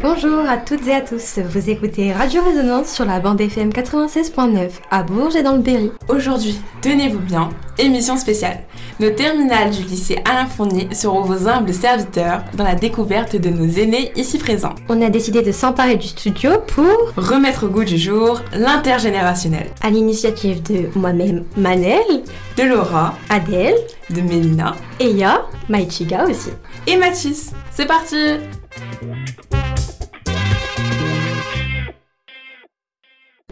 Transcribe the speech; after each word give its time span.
Bonjour 0.00 0.48
à 0.48 0.58
toutes 0.58 0.86
et 0.86 0.94
à 0.94 1.00
tous, 1.00 1.40
vous 1.40 1.70
écoutez 1.70 2.12
Radio 2.12 2.40
Résonance 2.44 2.88
sur 2.88 3.04
la 3.04 3.18
bande 3.18 3.40
FM 3.40 3.70
96.9 3.70 4.70
à 4.92 5.02
Bourges 5.02 5.34
et 5.34 5.42
dans 5.42 5.54
le 5.56 5.58
Berry. 5.58 5.90
Aujourd'hui, 6.08 6.60
tenez-vous 6.82 7.18
bien, 7.18 7.48
émission 7.78 8.16
spéciale. 8.16 8.60
Nos 9.00 9.10
terminales 9.10 9.70
du 9.70 9.82
lycée 9.82 10.18
Alain 10.24 10.46
Fournier 10.46 10.88
seront 10.92 11.22
vos 11.22 11.48
humbles 11.48 11.74
serviteurs 11.74 12.44
dans 12.54 12.62
la 12.62 12.76
découverte 12.76 13.34
de 13.34 13.48
nos 13.48 13.68
aînés 13.68 14.12
ici 14.14 14.38
présents. 14.38 14.76
On 14.88 15.02
a 15.02 15.10
décidé 15.10 15.42
de 15.42 15.50
s'emparer 15.50 15.96
du 15.96 16.06
studio 16.06 16.52
pour 16.68 17.12
remettre 17.16 17.66
au 17.66 17.68
goût 17.68 17.84
du 17.84 17.98
jour 17.98 18.40
l'intergénérationnel. 18.52 19.66
À 19.80 19.90
l'initiative 19.90 20.62
de 20.62 20.96
moi-même 20.96 21.44
Manel, 21.56 22.22
de 22.56 22.62
Laura, 22.62 23.14
Adèle, 23.30 23.74
de 24.10 24.20
Mélina, 24.20 24.76
Eya, 25.00 25.42
Maïchiga 25.68 26.24
aussi. 26.24 26.50
Et 26.86 26.96
Mathis. 26.96 27.50
C'est 27.72 27.86
parti 27.86 28.16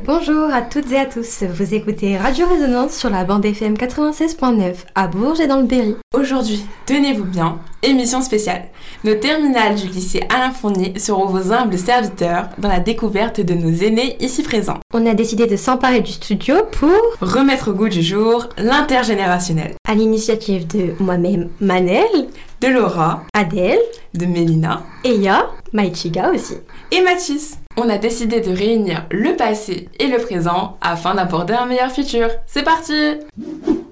Bonjour 0.06 0.54
à 0.54 0.62
toutes 0.62 0.92
et 0.92 0.98
à 0.98 1.04
tous, 1.04 1.42
vous 1.42 1.74
écoutez 1.74 2.16
Radio 2.16 2.46
Résonance 2.46 2.96
sur 2.96 3.10
la 3.10 3.24
bande 3.24 3.44
FM 3.44 3.74
96.9 3.74 4.74
à 4.94 5.08
Bourges 5.08 5.40
et 5.40 5.48
dans 5.48 5.56
le 5.56 5.64
Berry. 5.64 5.96
Aujourd'hui, 6.14 6.64
tenez-vous 6.86 7.24
bien, 7.24 7.58
émission 7.82 8.22
spéciale. 8.22 8.66
Nos 9.02 9.16
terminales 9.16 9.74
du 9.74 9.88
lycée 9.88 10.22
Alain 10.32 10.52
Fournier 10.52 10.96
seront 10.96 11.26
vos 11.26 11.52
humbles 11.52 11.76
serviteurs 11.76 12.50
dans 12.56 12.68
la 12.68 12.78
découverte 12.78 13.40
de 13.40 13.54
nos 13.54 13.72
aînés 13.82 14.16
ici 14.20 14.44
présents. 14.44 14.78
On 14.94 15.04
a 15.06 15.14
décidé 15.14 15.48
de 15.48 15.56
s'emparer 15.56 16.02
du 16.02 16.12
studio 16.12 16.54
pour 16.70 16.92
remettre 17.20 17.72
au 17.72 17.74
goût 17.74 17.88
du 17.88 18.02
jour 18.02 18.48
l'intergénérationnel. 18.58 19.74
À 19.88 19.96
l'initiative 19.96 20.68
de 20.68 20.94
moi-même 21.02 21.48
Manel, 21.60 22.28
de 22.60 22.68
Laura, 22.68 23.24
Adèle, 23.34 23.80
de 24.14 24.26
Mélina, 24.26 24.84
Eya, 25.02 25.50
Maïchiga 25.72 26.30
aussi. 26.30 26.54
Et 26.92 27.02
Mathis. 27.02 27.58
On 27.78 27.90
a 27.90 27.98
décidé 27.98 28.40
de 28.40 28.50
réunir 28.50 29.04
le 29.10 29.36
passé 29.36 29.90
et 30.00 30.06
le 30.06 30.16
présent 30.16 30.78
afin 30.80 31.14
d'aborder 31.14 31.52
un 31.52 31.66
meilleur 31.66 31.92
futur. 31.92 32.28
C'est 32.46 32.62
parti 32.62 32.94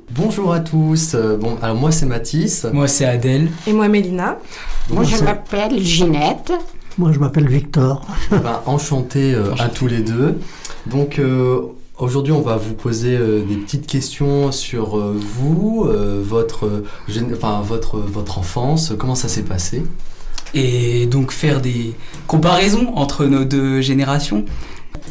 Bonjour 0.09 0.55
à 0.55 0.61
tous. 0.61 1.15
Euh, 1.15 1.37
bon, 1.37 1.59
alors 1.61 1.77
moi 1.77 1.93
c'est 1.93 2.07
Mathis. 2.07 2.65
Moi 2.73 2.89
c'est 2.89 3.05
Adèle. 3.05 3.51
Et 3.67 3.75
moi 3.75 3.89
Mélina. 3.89 4.39
Moi 4.89 5.05
je 5.05 5.23
m'appelle 5.23 5.79
Ginette. 5.79 6.53
Moi 6.97 7.13
je 7.13 7.19
m'appelle 7.19 7.47
Victor. 7.47 8.07
Ben, 8.31 8.63
enchanté, 8.65 9.35
euh, 9.35 9.53
à 9.59 9.69
tous 9.69 9.87
les 9.87 10.01
deux. 10.01 10.41
Donc 10.87 11.19
euh, 11.19 11.61
Aujourd'hui, 11.99 12.33
on 12.33 12.41
va 12.41 12.57
vous 12.57 12.75
poser 12.75 13.17
des 13.17 13.55
petites 13.55 13.87
questions 13.87 14.51
sur 14.51 14.97
vous, 14.97 15.89
votre, 16.25 16.83
enfin, 17.33 17.63
votre, 17.65 17.99
votre 17.99 18.41
enfance, 18.41 18.93
comment 18.99 19.15
ça 19.15 19.29
s'est 19.29 19.45
passé? 19.45 19.85
Et 20.55 21.07
donc 21.07 21.33
faire 21.33 21.61
des 21.61 21.95
comparaisons 22.27 22.93
entre 22.97 23.27
nos 23.27 23.45
deux 23.45 23.81
générations. 23.81 24.45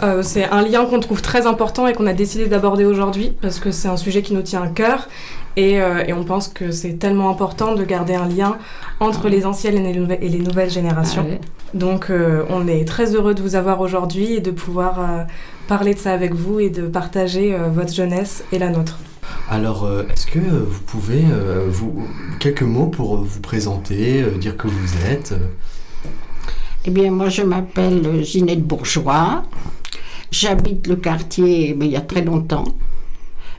Euh, 0.02 0.24
c'est 0.24 0.46
un 0.46 0.64
lien 0.64 0.86
qu'on 0.86 1.00
trouve 1.00 1.22
très 1.22 1.46
important 1.46 1.88
et 1.88 1.94
qu'on 1.94 2.08
a 2.08 2.14
décidé 2.14 2.48
d'aborder 2.48 2.84
aujourd'hui 2.84 3.34
parce 3.42 3.60
que 3.60 3.72
c'est 3.72 3.88
un 3.88 3.98
sujet 3.98 4.22
qui 4.24 4.34
nous 4.34 4.42
tient 4.42 4.64
à 4.64 4.68
cœur 4.68 5.08
et, 5.56 5.82
euh, 5.82 6.04
et 6.08 6.14
on 6.14 6.24
pense 6.24 6.48
que 6.48 6.72
c'est 6.72 6.94
tellement 6.94 7.30
important 7.30 7.76
de 7.76 7.84
garder 7.84 8.16
un 8.16 8.28
lien 8.28 8.58
entre 9.00 9.30
les 9.30 9.46
anciennes 9.46 9.86
et 9.86 9.94
les, 10.30 10.40
nouvelles 10.40 10.72
générations. 10.72 11.26
Ah 11.30 11.46
donc 11.76 12.10
euh, 12.10 12.44
on 12.50 12.68
est 12.68 12.86
très 12.88 13.14
heureux 13.14 13.36
de 13.36 13.42
vous 13.42 13.56
avoir 13.56 13.82
aujourd'hui 13.82 14.34
et 14.34 14.40
de 14.40 14.52
pouvoir 14.52 15.28
parler 15.68 15.94
de 15.94 16.00
ça 16.00 16.14
avec 16.14 16.34
vous 16.34 16.60
et 16.60 16.70
de 16.70 16.88
partager 16.88 17.56
votre 17.74 17.94
jeunesse 17.94 18.44
et 18.52 18.60
la 18.60 18.70
nôtre. 18.70 18.98
Alors, 19.50 19.84
euh, 19.86 20.04
est-ce 20.12 20.26
que 20.26 20.40
vous 20.40 20.82
pouvez, 20.86 21.24
euh, 21.30 21.66
vous, 21.70 22.08
quelques 22.40 22.64
mots 22.64 22.88
pour 22.88 23.18
vous 23.18 23.40
présenter, 23.40 24.22
euh, 24.22 24.32
dire 24.38 24.58
que 24.58 24.68
vous 24.68 25.06
êtes 25.06 25.34
Eh 26.86 26.92
bien, 26.92 27.12
moi, 27.12 27.30
je 27.30 27.42
m'appelle 27.42 28.24
Ginette 28.24 28.64
Bourgeois. 28.64 29.44
J'habite 30.32 30.88
le 30.88 30.96
quartier 30.96 31.78
il 31.80 31.88
y 31.88 31.96
a 31.96 32.02
très 32.02 32.24
longtemps. 32.24 32.64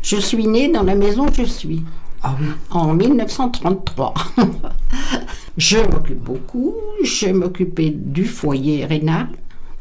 Je 0.02 0.16
suis 0.16 0.46
née 0.46 0.68
dans 0.68 0.82
la 0.82 0.94
maison 0.94 1.26
où 1.26 1.32
je 1.32 1.44
suis. 1.44 1.82
Ah 2.22 2.36
oui. 2.40 2.48
En 2.70 2.94
1933. 2.94 4.14
je 5.56 5.78
m'occupe 5.78 6.22
beaucoup. 6.22 6.74
Je 7.02 7.28
m'occupais 7.28 7.90
du 7.90 8.24
foyer 8.24 8.84
rénal 8.86 9.28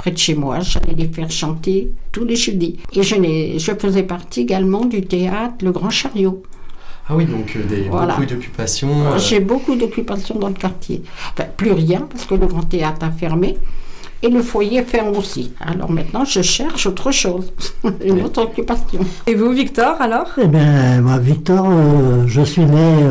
près 0.04 0.12
de 0.12 0.18
chez 0.18 0.36
moi. 0.36 0.60
J'allais 0.60 0.96
les 0.98 1.08
faire 1.08 1.32
chanter 1.32 1.90
tous 2.12 2.26
les 2.26 2.36
jeudis. 2.36 2.78
Et 2.94 3.04
je, 3.04 3.16
je 3.58 3.72
faisais 3.80 4.04
partie 4.04 4.42
également 4.42 4.84
du 4.84 5.02
théâtre 5.02 5.64
Le 5.64 5.72
Grand 5.72 5.90
Chariot. 5.90 6.44
Ah 7.08 7.16
oui, 7.16 7.26
donc 7.26 7.56
euh, 7.56 7.64
des, 7.66 7.90
beaucoup 7.90 8.26
d'occupations. 8.26 9.08
Euh. 9.08 9.18
J'ai 9.18 9.40
beaucoup 9.40 9.76
d'occupations 9.76 10.38
dans 10.38 10.50
le 10.50 10.56
quartier. 10.56 11.04
Enfin, 11.32 11.48
plus 11.56 11.72
rien, 11.72 12.02
parce 12.12 12.26
que 12.26 12.36
le 12.36 12.48
Grand 12.48 12.64
Théâtre 12.64 13.06
a 13.06 13.12
fermé. 13.12 13.58
Et 14.22 14.30
le 14.30 14.42
foyer 14.42 14.84
ferme 14.84 15.16
aussi. 15.18 15.54
Alors 15.60 15.92
maintenant, 15.92 16.26
je 16.26 16.42
cherche 16.42 16.86
autre 16.86 17.12
chose, 17.12 17.54
une 18.06 18.22
autre 18.22 18.42
occupation. 18.42 19.02
Et 19.28 19.36
vous, 19.36 19.52
Victor, 19.52 19.96
alors? 20.02 20.28
Eh 20.42 20.48
bien, 20.48 21.02
moi, 21.02 21.18
Victor, 21.18 21.66
euh, 21.70 22.24
je 22.28 22.42
suis 22.42 22.66
né 22.66 23.04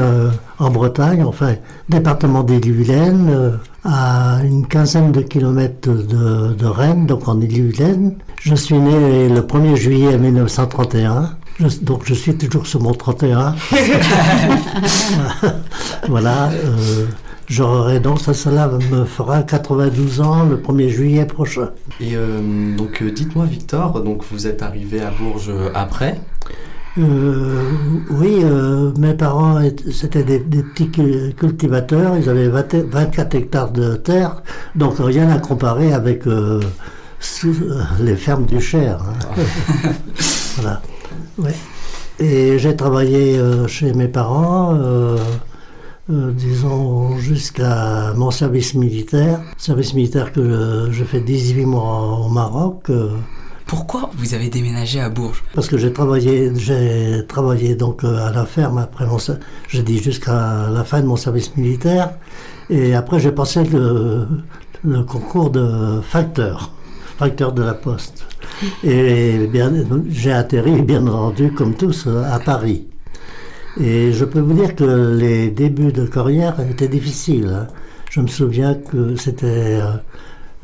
en 0.62 0.70
Bretagne, 0.70 1.24
enfin, 1.24 1.54
département 1.88 2.42
d'Ille-et-Vilaine, 2.42 3.58
à 3.84 4.38
une 4.44 4.66
quinzaine 4.66 5.12
de 5.12 5.20
kilomètres 5.20 5.90
de, 5.90 6.66
Rennes, 6.66 7.06
donc 7.06 7.28
en 7.28 7.40
Ille-et-Vilaine. 7.40 8.14
Je 8.40 8.54
suis 8.54 8.78
né 8.78 9.28
le 9.28 9.40
1er 9.40 9.76
juillet 9.76 10.18
1931. 10.18 11.36
donc 11.82 12.02
je 12.04 12.14
suis 12.14 12.36
toujours 12.36 12.66
sur 12.66 12.80
mon 12.80 12.92
31. 12.92 13.54
voilà. 16.08 16.50
Euh, 16.50 17.06
J'aurai 17.48 18.00
donc, 18.00 18.20
ça, 18.20 18.32
cela 18.32 18.70
me 18.90 19.04
fera 19.04 19.42
92 19.42 20.22
ans 20.22 20.44
le 20.44 20.56
1er 20.56 20.88
juillet 20.88 21.26
prochain. 21.26 21.70
Et 22.00 22.12
euh, 22.14 22.74
donc, 22.76 23.02
euh, 23.02 23.10
dites-moi, 23.10 23.44
Victor, 23.44 24.02
donc 24.02 24.22
vous 24.30 24.46
êtes 24.46 24.62
arrivé 24.62 25.02
à 25.02 25.10
Bourges 25.10 25.52
après? 25.74 26.18
Euh, 26.98 27.70
Oui, 28.10 28.44
mes 28.98 29.14
parents, 29.14 29.60
c'était 29.90 30.24
des, 30.24 30.38
petits 30.38 30.90
cultivateurs, 31.36 32.16
ils 32.16 32.28
avaient 32.28 32.48
24 32.48 33.34
hectares 33.34 33.70
de 33.70 33.96
terre, 33.96 34.42
donc 34.74 34.94
rien 34.98 35.30
à 35.30 35.38
comparer 35.38 35.92
avec 35.92 36.24
les 38.00 38.16
fermes 38.16 38.46
du 38.46 38.60
Cher. 38.60 39.00
Hein. 39.02 39.42
voilà. 40.56 40.82
Ouais. 41.38 41.54
Et 42.18 42.58
j'ai 42.58 42.76
travaillé 42.76 43.40
chez 43.66 43.92
mes 43.94 44.08
parents. 44.08 44.78
Euh, 46.10 46.32
disons, 46.32 47.16
jusqu'à 47.18 48.12
mon 48.16 48.32
service 48.32 48.74
militaire. 48.74 49.40
Service 49.56 49.94
militaire 49.94 50.32
que 50.32 50.88
je, 50.90 51.04
fais 51.04 51.20
18 51.20 51.64
mois 51.64 52.18
au 52.26 52.28
Maroc. 52.28 52.90
Euh. 53.72 53.76
Pourquoi 53.76 54.10
vous 54.16 54.34
avez 54.34 54.48
déménagé 54.48 55.00
à 55.00 55.08
Bourges 55.08 55.42
Parce 55.54 55.68
que 55.68 55.78
j'ai 55.78 55.92
travaillé, 55.92 56.52
j'ai 56.56 57.24
travaillé 57.26 57.74
donc 57.74 58.04
euh, 58.04 58.26
à 58.26 58.30
la 58.30 58.44
ferme 58.44 58.78
après 58.78 59.06
mon, 59.06 59.18
j'ai 59.68 59.82
dit 59.82 59.98
jusqu'à 59.98 60.68
la 60.70 60.84
fin 60.84 61.00
de 61.00 61.06
mon 61.06 61.16
service 61.16 61.56
militaire, 61.56 62.10
et 62.70 62.94
après 62.94 63.18
j'ai 63.18 63.32
passé 63.32 63.64
le, 63.64 64.26
concours 65.04 65.50
de 65.50 66.00
facteur, 66.02 66.72
facteur 67.18 67.52
de 67.52 67.62
la 67.62 67.74
poste. 67.74 68.24
Et 68.84 69.48
bien, 69.48 69.72
j'ai 70.08 70.32
atterri, 70.32 70.82
bien 70.82 71.06
entendu, 71.06 71.52
comme 71.52 71.74
tous, 71.74 72.06
à 72.06 72.38
Paris. 72.38 72.86
Et 73.80 74.12
je 74.12 74.24
peux 74.24 74.40
vous 74.40 74.52
dire 74.52 74.76
que 74.76 75.16
les 75.16 75.50
débuts 75.50 75.92
de 75.92 76.04
carrière 76.06 76.60
étaient 76.60 76.88
difficiles. 76.88 77.48
Hein. 77.48 77.66
Je 78.10 78.20
me 78.20 78.26
souviens 78.26 78.74
que 78.74 79.16
c'était... 79.16 79.80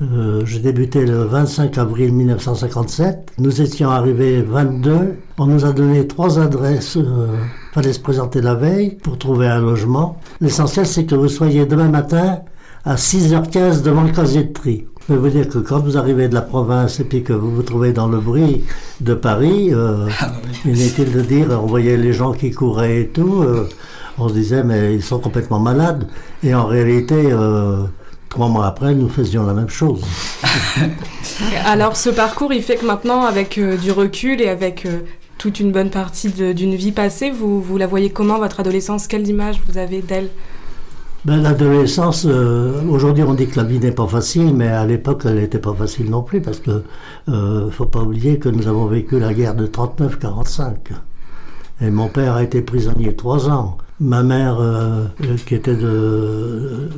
Euh, 0.00 0.42
je 0.44 0.58
débutais 0.58 1.04
le 1.04 1.24
25 1.24 1.76
avril 1.78 2.12
1957. 2.12 3.32
Nous 3.38 3.60
étions 3.60 3.90
arrivés 3.90 4.42
22. 4.42 5.16
On 5.38 5.46
nous 5.46 5.64
a 5.64 5.72
donné 5.72 6.06
trois 6.06 6.38
adresses. 6.38 6.96
Euh, 6.96 7.26
fallait 7.72 7.92
se 7.92 8.00
présenter 8.00 8.40
la 8.40 8.54
veille 8.54 8.96
pour 9.02 9.18
trouver 9.18 9.48
un 9.48 9.60
logement. 9.60 10.20
L'essentiel, 10.40 10.86
c'est 10.86 11.04
que 11.04 11.14
vous 11.14 11.28
soyez 11.28 11.66
demain 11.66 11.88
matin 11.88 12.40
à 12.84 12.94
6h15 12.94 13.82
devant 13.82 14.04
le 14.04 14.12
casier 14.12 14.44
de 14.44 14.52
tri. 14.52 14.86
Je 15.08 15.14
vous 15.14 15.30
dire 15.30 15.48
que 15.48 15.58
quand 15.58 15.80
vous 15.80 15.96
arrivez 15.96 16.28
de 16.28 16.34
la 16.34 16.42
province 16.42 17.00
et 17.00 17.04
puis 17.04 17.22
que 17.22 17.32
vous 17.32 17.50
vous 17.50 17.62
trouvez 17.62 17.92
dans 17.92 18.08
le 18.08 18.18
bruit 18.18 18.64
de 19.00 19.14
Paris, 19.14 19.70
euh, 19.72 20.06
ah, 20.20 20.32
inutile 20.66 21.12
de 21.12 21.22
dire, 21.22 21.46
on 21.50 21.66
voyait 21.66 21.96
les 21.96 22.12
gens 22.12 22.32
qui 22.32 22.50
couraient 22.50 23.00
et 23.00 23.08
tout, 23.08 23.42
euh, 23.42 23.66
on 24.18 24.28
se 24.28 24.34
disait 24.34 24.62
mais 24.62 24.94
ils 24.94 25.02
sont 25.02 25.18
complètement 25.18 25.60
malades. 25.60 26.06
Et 26.42 26.54
en 26.54 26.66
réalité, 26.66 27.30
euh, 27.32 27.84
trois 28.28 28.48
mois 28.48 28.66
après, 28.66 28.94
nous 28.94 29.08
faisions 29.08 29.46
la 29.46 29.54
même 29.54 29.68
chose. 29.68 30.02
Alors 31.66 31.96
ce 31.96 32.10
parcours, 32.10 32.52
il 32.52 32.62
fait 32.62 32.76
que 32.76 32.86
maintenant, 32.86 33.24
avec 33.24 33.58
euh, 33.58 33.76
du 33.76 33.92
recul 33.92 34.40
et 34.40 34.48
avec 34.48 34.86
toute 35.38 35.60
une 35.60 35.72
bonne 35.72 35.90
partie 35.90 36.30
d'une 36.30 36.74
vie 36.74 36.92
passée, 36.92 37.30
vous, 37.30 37.62
vous 37.62 37.78
la 37.78 37.86
voyez 37.86 38.10
comment, 38.10 38.38
votre 38.38 38.60
adolescence? 38.60 39.06
Quelle 39.06 39.26
image 39.28 39.60
vous 39.66 39.78
avez 39.78 40.02
d'elle? 40.02 40.28
Ben, 41.24 41.42
L'adolescence, 41.42 42.26
euh, 42.28 42.80
aujourd'hui 42.88 43.24
on 43.24 43.34
dit 43.34 43.48
que 43.48 43.56
la 43.56 43.64
vie 43.64 43.80
n'est 43.80 43.92
pas 43.92 44.06
facile, 44.06 44.54
mais 44.54 44.68
à 44.68 44.86
l'époque 44.86 45.22
elle 45.24 45.34
n'était 45.34 45.58
pas 45.58 45.74
facile 45.74 46.10
non 46.10 46.22
plus, 46.22 46.40
parce 46.40 46.60
que 46.60 46.84
euh, 47.28 47.70
faut 47.70 47.86
pas 47.86 48.00
oublier 48.00 48.38
que 48.38 48.48
nous 48.48 48.68
avons 48.68 48.86
vécu 48.86 49.18
la 49.18 49.34
guerre 49.34 49.54
de 49.54 49.66
39-45. 49.66 50.74
Et 51.80 51.90
mon 51.90 52.08
père 52.08 52.34
a 52.34 52.42
été 52.42 52.62
prisonnier 52.62 53.14
trois 53.14 53.50
ans. 53.50 53.78
Ma 54.00 54.22
mère, 54.22 54.58
euh, 54.60 55.06
qui 55.44 55.56
était 55.56 55.76
de, 55.76 55.82
de, 55.82 56.88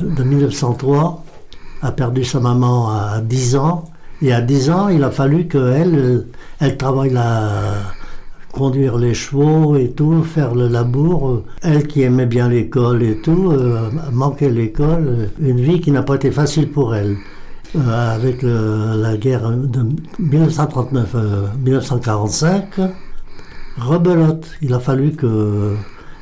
1903, 0.00 1.24
a 1.82 1.92
perdu 1.92 2.24
sa 2.24 2.40
maman 2.40 2.90
à 2.90 3.20
10 3.20 3.56
ans. 3.56 3.84
Et 4.22 4.32
à 4.32 4.40
10 4.40 4.70
ans, 4.70 4.88
il 4.88 5.02
a 5.02 5.10
fallu 5.10 5.48
qu'elle 5.48 6.26
elle 6.60 6.76
travaille 6.76 7.10
la 7.10 7.74
conduire 8.52 8.98
les 8.98 9.14
chevaux 9.14 9.76
et 9.76 9.92
tout, 9.92 10.22
faire 10.22 10.54
le 10.54 10.68
labour. 10.68 11.44
Elle 11.62 11.86
qui 11.86 12.02
aimait 12.02 12.26
bien 12.26 12.48
l'école 12.48 13.02
et 13.02 13.16
tout, 13.18 13.52
euh, 13.52 13.90
manquait 14.12 14.50
l'école. 14.50 15.30
Une 15.40 15.60
vie 15.60 15.80
qui 15.80 15.90
n'a 15.90 16.02
pas 16.02 16.16
été 16.16 16.30
facile 16.30 16.70
pour 16.70 16.94
elle. 16.94 17.16
Euh, 17.76 18.16
avec 18.16 18.42
la 18.42 19.16
guerre 19.16 19.48
de 19.50 19.86
1939-1945, 20.20 22.90
rebelote. 23.78 24.44
Il 24.60 24.74
a 24.74 24.80
fallu 24.80 25.12
que 25.12 25.76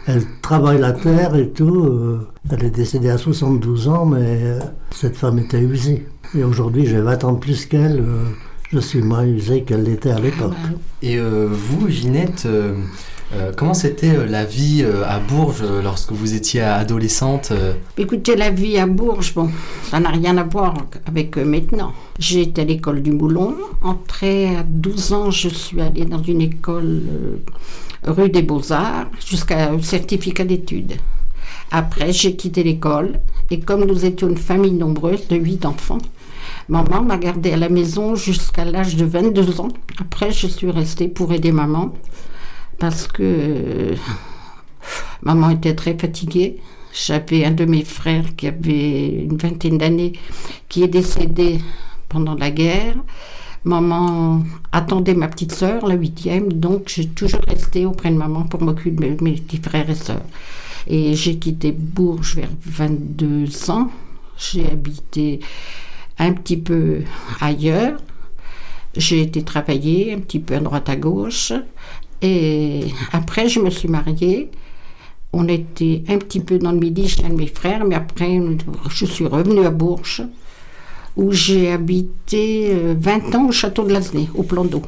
elle 0.09 0.25
travaille 0.41 0.81
la 0.81 0.93
terre 0.93 1.37
et 1.37 1.51
tout. 1.51 2.19
Elle 2.51 2.65
est 2.65 2.71
décédée 2.71 3.11
à 3.11 3.19
72 3.19 3.89
ans, 3.89 4.07
mais 4.07 4.59
cette 4.91 5.17
femme 5.17 5.39
était 5.39 5.61
usée. 5.61 6.09
Et 6.35 6.43
aujourd'hui, 6.43 6.87
j'ai 6.87 7.01
20 7.01 7.25
ans 7.25 7.35
plus 7.35 7.67
qu'elle. 7.67 8.03
Je 8.71 8.81
suis 8.81 9.01
moins 9.01 9.25
usé 9.25 9.63
qu'elle 9.63 9.85
l'était 9.85 10.11
à 10.11 10.19
l'époque. 10.19 10.53
Et 11.01 11.17
euh, 11.17 11.49
vous, 11.51 11.89
Ginette, 11.89 12.45
euh, 12.45 12.75
euh, 13.35 13.51
comment 13.57 13.73
c'était 13.73 14.27
la 14.27 14.45
vie 14.45 14.85
à 14.85 15.21
Bourges 15.21 15.65
lorsque 15.83 16.13
vous 16.13 16.35
étiez 16.35 16.61
adolescente 16.61 17.51
Écoutez, 17.97 18.37
la 18.37 18.51
vie 18.51 18.77
à 18.79 18.87
Bourges, 18.87 19.33
bon, 19.33 19.49
ça 19.85 20.01
n'a 20.01 20.11
rien 20.11 20.37
à 20.37 20.45
voir 20.45 20.75
avec 21.07 21.39
maintenant. 21.39 21.95
J'ai 22.19 22.43
été 22.43 22.61
à 22.61 22.65
l'école 22.67 23.01
du 23.01 23.11
Moulon. 23.11 23.57
Entrée 23.83 24.55
à 24.55 24.63
12 24.65 25.13
ans, 25.15 25.31
je 25.31 25.49
suis 25.49 25.81
allée 25.81 26.05
dans 26.05 26.23
une 26.23 26.43
école 26.43 27.01
rue 28.05 28.29
des 28.29 28.43
Beaux-Arts 28.43 29.07
jusqu'à 29.27 29.71
un 29.71 29.81
certificat 29.81 30.45
d'études. 30.45 30.93
Après, 31.71 32.13
j'ai 32.13 32.37
quitté 32.37 32.63
l'école 32.63 33.21
et 33.51 33.61
comme 33.61 33.87
nous 33.87 34.05
étions 34.05 34.29
une 34.29 34.37
famille 34.37 34.73
nombreuse 34.73 35.27
de 35.29 35.37
8 35.37 35.65
enfants, 35.65 35.99
Maman 36.69 37.03
m'a 37.03 37.17
gardée 37.17 37.53
à 37.53 37.57
la 37.57 37.71
maison 37.71 38.15
jusqu'à 38.15 38.65
l'âge 38.65 38.95
de 38.97 39.07
22 39.07 39.61
ans. 39.61 39.69
Après, 39.99 40.33
je 40.33 40.47
suis 40.47 40.71
restée 40.71 41.09
pour 41.09 41.33
aider 41.33 41.51
maman 41.51 41.95
parce 42.79 43.09
que 43.09 43.23
euh, 43.23 43.97
maman 45.23 45.49
était 45.51 45.75
très 45.75 45.97
fatiguée. 45.97 46.59
J'avais 46.93 47.47
un 47.47 47.53
de 47.53 47.65
mes 47.65 47.85
frères 47.85 48.37
qui 48.37 48.47
avait 48.47 49.09
une 49.25 49.39
vingtaine 49.39 49.79
d'années 49.79 50.13
qui 50.69 50.83
est 50.83 50.89
décédé 50.89 51.59
pendant 52.09 52.35
la 52.35 52.51
guerre. 52.51 52.97
Maman 53.65 54.45
attendait 54.71 55.15
ma 55.15 55.29
petite 55.29 55.53
sœur, 55.53 55.87
la 55.87 55.95
huitième, 55.95 56.53
donc 56.53 56.85
j'ai 56.87 57.09
toujours 57.09 57.41
resté 57.49 57.87
auprès 57.87 58.11
de 58.11 58.17
maman 58.17 58.43
pour 58.43 58.63
m'occuper 58.63 59.11
de 59.11 59.25
mes 59.25 59.33
petits 59.33 59.61
frères 59.63 59.89
et 59.89 59.95
sœurs. 59.95 60.23
Et 60.87 61.15
j'ai 61.15 61.39
quitté 61.39 61.73
Bourges 61.73 62.37
vers 62.37 62.51
22 62.65 63.71
ans. 63.71 63.91
J'ai 64.37 64.71
habité 64.71 65.41
un 66.19 66.33
petit 66.33 66.57
peu 66.57 67.03
ailleurs. 67.41 67.99
J'ai 68.97 69.23
été 69.23 69.43
travailler 69.43 70.13
un 70.15 70.19
petit 70.19 70.41
peu 70.41 70.55
à 70.55 70.61
droite 70.61 70.89
à 70.89 70.97
gauche. 70.97 71.53
Et 72.23 72.87
après, 73.13 73.49
je 73.49 73.61
me 73.61 73.71
suis 73.71 73.89
mariée. 73.89 74.51
On 75.33 75.47
était 75.47 76.03
un 76.09 76.19
petit 76.19 76.41
peu 76.41 76.59
dans 76.59 76.73
le 76.73 76.79
midi 76.79 77.09
chez 77.09 77.25
un 77.25 77.29
de 77.29 77.35
mes 77.35 77.47
frères, 77.47 77.85
mais 77.85 77.95
après, 77.95 78.41
je 78.91 79.05
suis 79.05 79.27
revenue 79.27 79.65
à 79.65 79.71
Bourges, 79.71 80.23
où 81.17 81.33
j'ai 81.33 81.71
habité 81.71 82.73
20 82.99 83.35
euh, 83.35 83.39
ans 83.39 83.49
au 83.49 83.53
château 83.53 83.85
de 83.85 83.93
Lasnay, 83.93 84.29
au 84.35 84.43
plan 84.43 84.65
d'eau. 84.65 84.83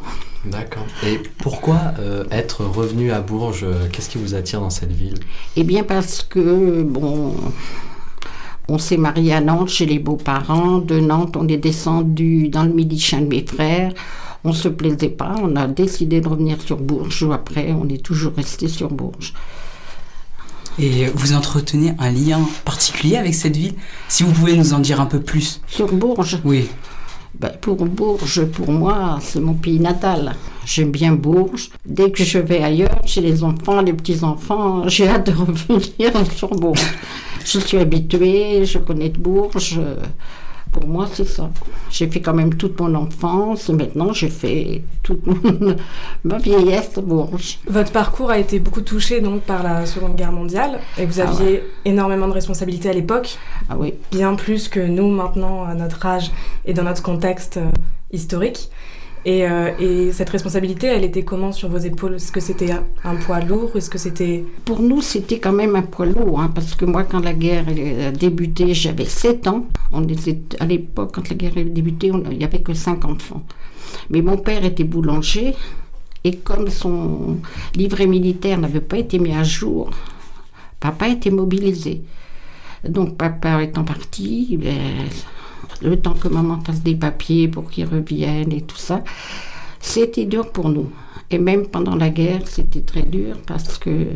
D'accord. 0.47 0.87
Et 1.06 1.21
pourquoi 1.38 1.93
euh, 1.99 2.25
être 2.31 2.65
revenu 2.65 3.12
à 3.12 3.21
Bourges 3.21 3.67
Qu'est-ce 3.93 4.09
qui 4.09 4.17
vous 4.17 4.35
attire 4.35 4.61
dans 4.61 4.71
cette 4.71 4.93
ville? 4.93 5.19
Eh 5.56 5.62
bien, 5.62 5.85
parce 5.85 6.23
que, 6.23 6.83
bon, 6.83 7.35
on 8.70 8.78
s'est 8.78 8.96
marié 8.96 9.34
à 9.34 9.40
Nantes 9.40 9.69
chez 9.69 9.84
les 9.84 9.99
beaux-parents. 9.99 10.78
De 10.78 11.00
Nantes, 11.00 11.37
on 11.37 11.49
est 11.49 11.56
descendu 11.56 12.49
dans 12.49 12.62
le 12.62 12.72
midi 12.72 13.00
chez 13.00 13.20
de 13.20 13.26
mes 13.26 13.44
frères. 13.44 13.93
On 14.44 14.52
se 14.52 14.69
plaisait 14.69 15.08
pas. 15.08 15.34
On 15.43 15.56
a 15.56 15.67
décidé 15.67 16.20
de 16.20 16.28
revenir 16.28 16.62
sur 16.62 16.76
Bourges. 16.76 17.26
Après, 17.32 17.72
on 17.72 17.88
est 17.88 18.02
toujours 18.02 18.32
resté 18.37 18.69
sur 18.69 18.88
Bourges. 18.88 19.34
Et 20.78 21.06
vous 21.14 21.32
entretenez 21.34 21.94
un 21.99 22.11
lien 22.11 22.40
particulier 22.64 23.17
avec 23.17 23.34
cette 23.34 23.56
ville? 23.56 23.75
Si 24.08 24.22
vous 24.22 24.31
pouvez 24.31 24.56
nous 24.56 24.73
en 24.73 24.78
dire 24.78 25.00
un 25.00 25.06
peu 25.06 25.20
plus. 25.20 25.61
Sur 25.66 25.93
Bourges? 25.93 26.38
Oui. 26.44 26.69
Ben, 27.38 27.53
pour 27.61 27.77
Bourges, 27.87 28.44
pour 28.47 28.71
moi, 28.71 29.19
c'est 29.21 29.41
mon 29.41 29.55
pays 29.55 29.81
natal. 29.81 30.35
J'aime 30.67 30.91
bien 30.91 31.12
Bourges. 31.12 31.71
Dès 31.87 32.11
que 32.11 32.23
je 32.23 32.38
vais 32.38 32.62
ailleurs, 32.62 33.00
chez 33.06 33.21
les 33.21 33.43
enfants, 33.43 33.81
les 33.81 33.93
petits-enfants, 33.93 34.82
j'ai 34.88 35.09
hâte 35.09 35.27
de 35.27 35.32
revenir 35.32 36.12
sur 36.37 36.50
Bourges. 36.50 36.93
Je 37.44 37.59
suis 37.59 37.79
habituée, 37.79 38.65
je 38.65 38.79
connais 38.79 39.09
de 39.09 39.19
Bourges. 39.19 39.81
Pour 40.72 40.87
moi, 40.87 41.08
c'est 41.12 41.26
ça. 41.26 41.50
J'ai 41.90 42.08
fait 42.08 42.20
quand 42.20 42.34
même 42.34 42.55
toute 42.55 42.78
mon 42.81 42.94
enfance. 42.94 43.69
Maintenant, 43.70 44.12
j'ai 44.12 44.28
fait 44.28 44.82
toute 45.02 45.20
ma 46.25 46.38
vieillesse 46.38 46.96
à 46.96 47.00
Bourges. 47.00 47.58
Votre 47.67 47.90
parcours 47.90 48.31
a 48.31 48.38
été 48.38 48.61
beaucoup 48.61 48.82
touché 48.82 49.20
donc 49.20 49.43
par 49.43 49.62
la 49.62 49.87
Seconde 49.87 50.14
Guerre 50.14 50.32
mondiale 50.32 50.78
et 50.99 51.06
vous 51.06 51.20
ah 51.20 51.28
aviez 51.28 51.64
énormément 51.84 52.28
de 52.28 52.32
responsabilités 52.32 52.88
à 52.88 52.93
l'époque. 52.93 53.37
Ah 53.69 53.76
oui. 53.78 53.94
Bien 54.12 54.34
plus 54.34 54.69
que 54.69 54.81
nous 54.81 55.08
maintenant 55.08 55.64
à 55.64 55.75
notre 55.75 56.06
âge 56.06 56.31
et 56.64 56.73
dans 56.73 56.84
notre 56.84 57.02
contexte 57.02 57.56
euh, 57.56 57.70
Euh, 59.26 59.72
et, 59.78 60.12
cette 60.12 60.31
responsabilité, 60.31 60.87
elle 60.87 61.05
était 61.05 61.25
comment 61.25 61.52
sur 61.52 61.69
vos 61.69 61.78
épaules? 61.78 62.14
Est-ce 62.14 62.32
que 62.32 62.40
c'était 62.40 62.72
un 63.05 63.17
poids 63.17 63.40
lourd? 63.40 63.70
Est-ce 63.75 63.90
que 63.90 63.99
c'était... 63.99 64.44
Pour 64.64 64.81
nous, 64.81 65.02
c'était 65.02 65.38
quand 65.38 65.52
même 65.52 65.76
un 65.76 65.82
poids 65.82 66.06
lourd, 66.06 66.40
hein, 66.40 66.50
parce 66.55 66.75
que 66.75 66.84
moi, 66.87 67.05
quand 67.05 67.20
la 67.20 67.34
guerre 67.34 67.67
a 67.69 68.11
débuté, 68.11 68.72
j'avais 68.72 69.05
7 69.05 69.46
ans. 69.49 69.67
On 69.93 70.06
était, 70.08 70.38
à 70.58 70.67
l'époque, 70.67 71.12
quand 71.14 71.28
la 71.28 71.37
guerre 71.37 71.52
a 71.56 71.64
débuté, 71.64 72.08
il 72.31 72.38
n'y 72.38 72.44
avait 72.44 72.62
que 72.62 72.72
5 72.72 73.05
enfants. 73.05 73.43
Mais 74.08 74.22
mon 74.22 74.38
père 74.38 74.64
était 74.64 74.84
boulanger, 74.84 75.55
et 76.25 76.37
comme 76.37 76.69
son 76.69 77.38
livret 77.75 78.06
militaire 78.06 78.58
n'avait 78.58 78.81
pas 78.81 78.99
été 78.99 79.19
mis 79.19 79.34
à 79.34 79.43
jour, 79.43 79.90
papa 80.78 81.08
était 81.08 81.31
mobilisé. 81.31 82.02
Donc 82.88 83.16
papa 83.16 83.62
étant 83.62 83.84
parti, 83.84 84.58
ben, 84.61 85.08
le 85.83 85.99
temps 85.99 86.15
que 86.15 86.29
maman 86.29 86.61
fasse 86.61 86.83
des 86.83 86.95
papiers 86.95 87.49
pour 87.49 87.71
qu'ils 87.71 87.87
reviennent 87.87 88.53
et 88.53 88.62
tout 88.62 88.77
ça, 88.77 89.03
c'était 89.81 90.27
dur 90.27 90.51
pour 90.51 90.69
nous. 90.69 90.91
Et 91.31 91.39
même 91.39 91.67
pendant 91.67 91.95
la 91.95 92.11
guerre, 92.11 92.43
c'était 92.47 92.83
très 92.83 93.03
dur 93.03 93.37
parce 93.47 93.79
que 93.79 94.07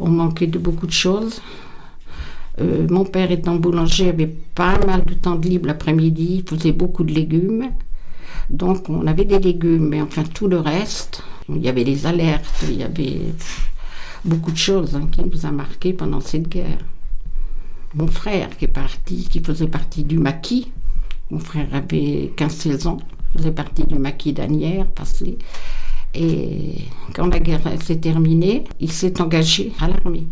on 0.00 0.08
manquait 0.08 0.46
de 0.46 0.58
beaucoup 0.58 0.86
de 0.86 0.92
choses. 0.92 1.40
Euh, 2.60 2.86
mon 2.88 3.04
père 3.04 3.30
étant 3.32 3.56
boulanger 3.56 4.10
avait 4.10 4.32
pas 4.54 4.78
mal 4.86 5.04
de 5.04 5.14
temps 5.14 5.34
de 5.34 5.48
libre 5.48 5.66
l'après-midi, 5.66 6.44
il 6.44 6.48
faisait 6.48 6.72
beaucoup 6.72 7.02
de 7.02 7.12
légumes. 7.12 7.70
Donc 8.50 8.88
on 8.88 9.06
avait 9.06 9.24
des 9.24 9.38
légumes, 9.38 9.88
mais 9.88 10.00
enfin 10.00 10.22
tout 10.22 10.46
le 10.46 10.58
reste, 10.58 11.22
il 11.48 11.62
y 11.62 11.68
avait 11.68 11.84
les 11.84 12.06
alertes, 12.06 12.64
il 12.68 12.78
y 12.78 12.82
avait 12.84 13.20
beaucoup 14.24 14.52
de 14.52 14.56
choses 14.56 14.94
hein, 14.94 15.08
qui 15.10 15.22
nous 15.22 15.46
a 15.46 15.50
marqué 15.50 15.92
pendant 15.92 16.20
cette 16.20 16.48
guerre. 16.48 16.78
Mon 17.94 18.08
frère 18.08 18.56
qui 18.56 18.64
est 18.64 18.68
parti, 18.68 19.28
qui 19.30 19.40
faisait 19.40 19.68
partie 19.68 20.04
du 20.04 20.18
maquis, 20.18 20.72
mon 21.30 21.38
frère 21.38 21.68
avait 21.72 22.32
15-16 22.36 22.88
ans, 22.88 22.96
faisait 23.36 23.52
partie 23.52 23.84
du 23.84 23.98
maquis 23.98 24.32
d'Anières, 24.32 24.86
passé. 24.86 25.38
Et 26.14 26.74
quand 27.14 27.26
la 27.26 27.40
guerre 27.40 27.60
s'est 27.82 27.96
terminée, 27.96 28.64
il 28.80 28.90
s'est 28.90 29.20
engagé 29.20 29.72
à 29.80 29.88
l'armée. 29.88 30.26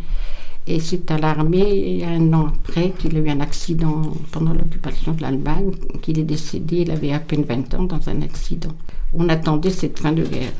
Et 0.65 0.79
c'est 0.79 1.11
à 1.11 1.17
l'armée, 1.17 2.05
un 2.05 2.31
an 2.33 2.47
après, 2.47 2.91
qu'il 2.91 3.17
a 3.17 3.19
eu 3.19 3.29
un 3.29 3.41
accident 3.41 4.01
pendant 4.31 4.53
l'occupation 4.53 5.11
de 5.11 5.21
l'Allemagne, 5.21 5.71
qu'il 6.01 6.19
est 6.19 6.23
décédé. 6.23 6.81
Il 6.81 6.91
avait 6.91 7.11
à 7.11 7.19
peine 7.19 7.43
20 7.43 7.73
ans 7.73 7.83
dans 7.83 8.09
un 8.09 8.21
accident. 8.21 8.71
On 9.13 9.27
attendait 9.27 9.71
cette 9.71 9.99
fin 9.99 10.13
de 10.13 10.23
guerre. 10.23 10.53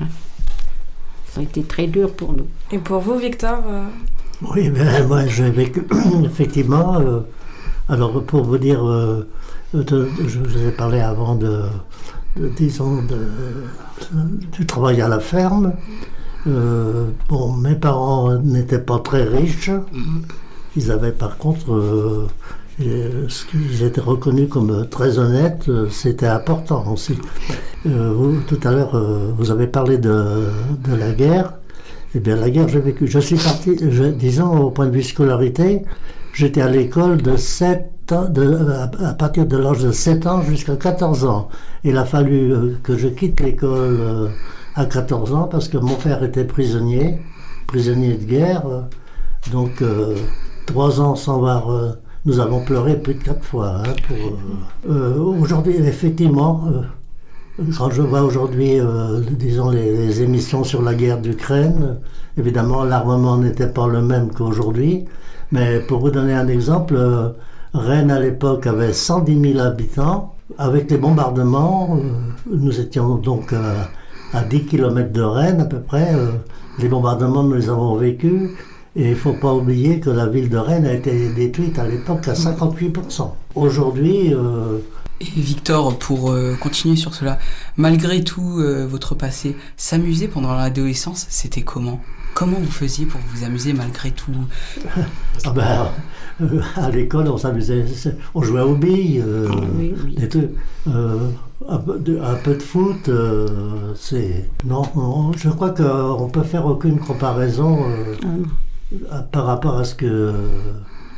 Ça 1.30 1.40
a 1.40 1.44
été 1.44 1.64
très 1.64 1.88
dur 1.88 2.14
pour 2.14 2.34
nous. 2.34 2.48
Et 2.72 2.80
pour 2.80 3.00
vous, 3.00 3.18
Victor 3.18 3.64
euh, 3.66 3.88
Oui, 4.52 4.70
ben, 4.76 5.08
moi 5.08 5.26
j'ai 5.28 5.50
vécu, 5.50 5.86
effectivement. 6.26 7.00
Euh, 7.00 7.20
alors 7.90 8.24
pour 8.24 8.44
vous 8.44 8.58
dire, 8.58 8.86
euh, 8.86 9.28
je 9.74 10.40
vous 10.40 10.58
ai 10.58 10.72
parlé 10.72 11.00
avant 11.00 11.36
de, 11.36 11.64
disons, 12.58 13.04
du 14.52 14.66
travail 14.66 15.02
à 15.02 15.08
la 15.08 15.20
ferme. 15.20 15.74
Euh, 16.48 17.08
bon, 17.30 17.54
mes 17.54 17.76
parents 17.76 18.38
n'étaient 18.38 18.80
pas 18.80 19.00
très 19.00 19.24
riches. 19.24 19.72
Ils 20.76 20.92
avaient 20.92 21.12
par 21.12 21.38
contre, 21.38 22.28
ce 22.80 23.46
qu'ils 23.46 23.84
étaient 23.84 24.02
reconnus 24.02 24.50
comme 24.50 24.88
très 24.90 25.20
honnêtes, 25.20 25.70
c'était 25.90 26.28
important 26.28 26.86
aussi. 26.92 27.18
Vous, 27.86 28.40
tout 28.48 28.60
à 28.64 28.72
l'heure, 28.72 29.34
vous 29.38 29.52
avez 29.52 29.68
parlé 29.68 29.98
de, 29.98 30.48
de, 30.84 30.96
la 30.96 31.12
guerre. 31.12 31.54
Eh 32.15 32.20
bien, 32.20 32.36
la 32.36 32.50
guerre, 32.50 32.67
j'ai 32.67 32.79
vécu. 32.79 33.08
Je 33.08 33.20
suis 33.20 33.38
parti, 33.38 33.75
disons, 34.17 34.65
au 34.65 34.72
point 34.72 34.86
de 34.86 34.91
vue 34.91 35.01
scolarité, 35.03 35.82
j'étais 36.34 36.62
à 36.62 36.70
l'école 36.70 37.22
de 37.22 37.36
7 37.36 37.93
à, 38.12 39.13
partir 39.13 39.46
de 39.46 39.58
l'âge 39.58 39.79
de 39.79 39.91
7 39.91 40.27
ans 40.27 40.41
jusqu'à 40.43 40.75
14 40.75 41.25
ans. 41.25 41.50
Il 41.84 41.98
a 41.98 42.05
fallu 42.05 42.51
euh, 42.51 42.77
que 42.84 42.98
je 42.98 43.08
quitte 43.08 43.39
l'école 43.39 43.98
euh, 44.00 44.27
à 44.75 44.86
14 44.86 45.34
ans 45.34 45.48
parce 45.48 45.67
que 45.70 45.77
mon 45.77 45.96
père 45.96 46.24
était 46.24 46.43
prisonnier, 46.43 47.20
prisonnier 47.65 48.15
de 48.15 48.25
guerre. 48.25 48.63
donc, 49.51 49.84
3 50.67 51.00
euh, 51.00 51.03
ans 51.03 51.15
sans 51.15 51.39
voir 51.39 51.98
nous 52.25 52.39
avons 52.39 52.63
pleuré 52.63 52.98
plus 52.98 53.15
de 53.15 53.24
quatre 53.24 53.43
fois. 53.43 53.82
Hein, 53.86 53.93
aujourd'hui, 54.88 55.75
effectivement, 55.75 56.63
quand 57.78 57.92
je 57.92 58.02
vois 58.02 58.24
aujourd'hui, 58.24 58.80
disons, 59.38 59.70
les, 59.70 60.22
émissions 60.22 60.64
sur 60.64 60.82
la 60.82 60.96
guerre 60.96 61.20
d'Ukraine, 61.20 61.98
évidemment, 62.38 62.84
l'armement 62.84 63.38
n'était 63.38 63.68
pas 63.68 63.88
le 63.88 64.02
même 64.02 64.32
qu'aujourd'hui. 64.32 65.06
Mais 65.52 65.80
pour 65.80 66.00
vous 66.00 66.10
donner 66.10 66.34
un 66.34 66.48
exemple, 66.48 66.98
Rennes 67.76 68.10
à 68.10 68.20
l'époque 68.20 68.66
avait 68.66 68.94
110 68.94 69.54
000 69.54 69.60
habitants. 69.60 70.34
Avec 70.58 70.90
les 70.90 70.98
bombardements, 70.98 72.00
nous 72.52 72.80
étions 72.80 73.16
donc 73.18 73.54
à 74.34 74.44
10 74.44 74.66
km 74.66 75.12
de 75.12 75.22
Rennes 75.22 75.62
à 75.62 75.66
peu 75.66 75.80
près. 75.80 76.16
les 76.80 76.88
bombardements, 76.88 77.44
nous 77.44 77.54
les 77.54 77.70
avons 77.70 77.96
vécus. 77.98 78.50
Et 78.96 79.06
il 79.06 79.10
ne 79.12 79.16
faut 79.16 79.34
pas 79.34 79.54
oublier 79.54 80.00
que 80.00 80.10
la 80.10 80.28
ville 80.28 80.50
de 80.50 80.58
Rennes 80.58 80.86
a 80.86 80.94
été 80.94 81.30
détruite 81.30 81.78
à 81.78 81.88
l'époque 81.88 82.28
à 82.28 82.34
58%. 82.34 83.30
Aujourd'hui... 83.54 84.34
Euh, 85.24 85.38
et 85.38 85.42
Victor, 85.42 85.98
pour 85.98 86.32
euh, 86.32 86.56
continuer 86.60 86.96
sur 86.96 87.13
cela, 87.13 87.39
malgré 87.77 88.24
tout 88.24 88.60
euh, 88.60 88.86
votre 88.88 89.15
passé, 89.15 89.56
s'amuser 89.77 90.27
pendant 90.27 90.53
l'adolescence, 90.53 91.25
c'était 91.30 91.62
comment? 91.62 92.01
Comment 92.34 92.58
vous 92.60 92.72
faisiez 92.72 93.06
pour 93.06 93.22
vous 93.34 93.44
amuser 93.44 93.74
malgré 93.74 94.12
tout? 94.12 94.32
Ah 95.46 95.51
ben, 95.51 95.88
À 96.75 96.89
l'école, 96.89 97.27
on 97.27 97.38
s'amusait, 97.38 97.86
on 98.34 98.42
jouait 98.42 98.62
aux 98.62 98.75
billes, 98.75 99.24
oui, 99.77 99.94
un, 100.18 101.77
peu 101.77 102.00
de, 102.00 102.20
un, 102.20 102.36
peu 102.36 102.56
de, 102.56 102.60
foot, 102.60 103.10
c'est... 103.96 104.50
Non, 104.65 105.32
je 105.38 105.50
crois 105.50 105.70
qu'on 105.70 106.25
ne 106.25 106.32
peut 106.32 106.42
faire 106.42 106.65
aucune 106.65 106.98
comparaison. 106.98 107.86
Ah 109.12 109.24
par 109.32 109.46
rapport 109.46 109.77
à 109.77 109.86
ce 109.86 109.96
que 109.96 110.34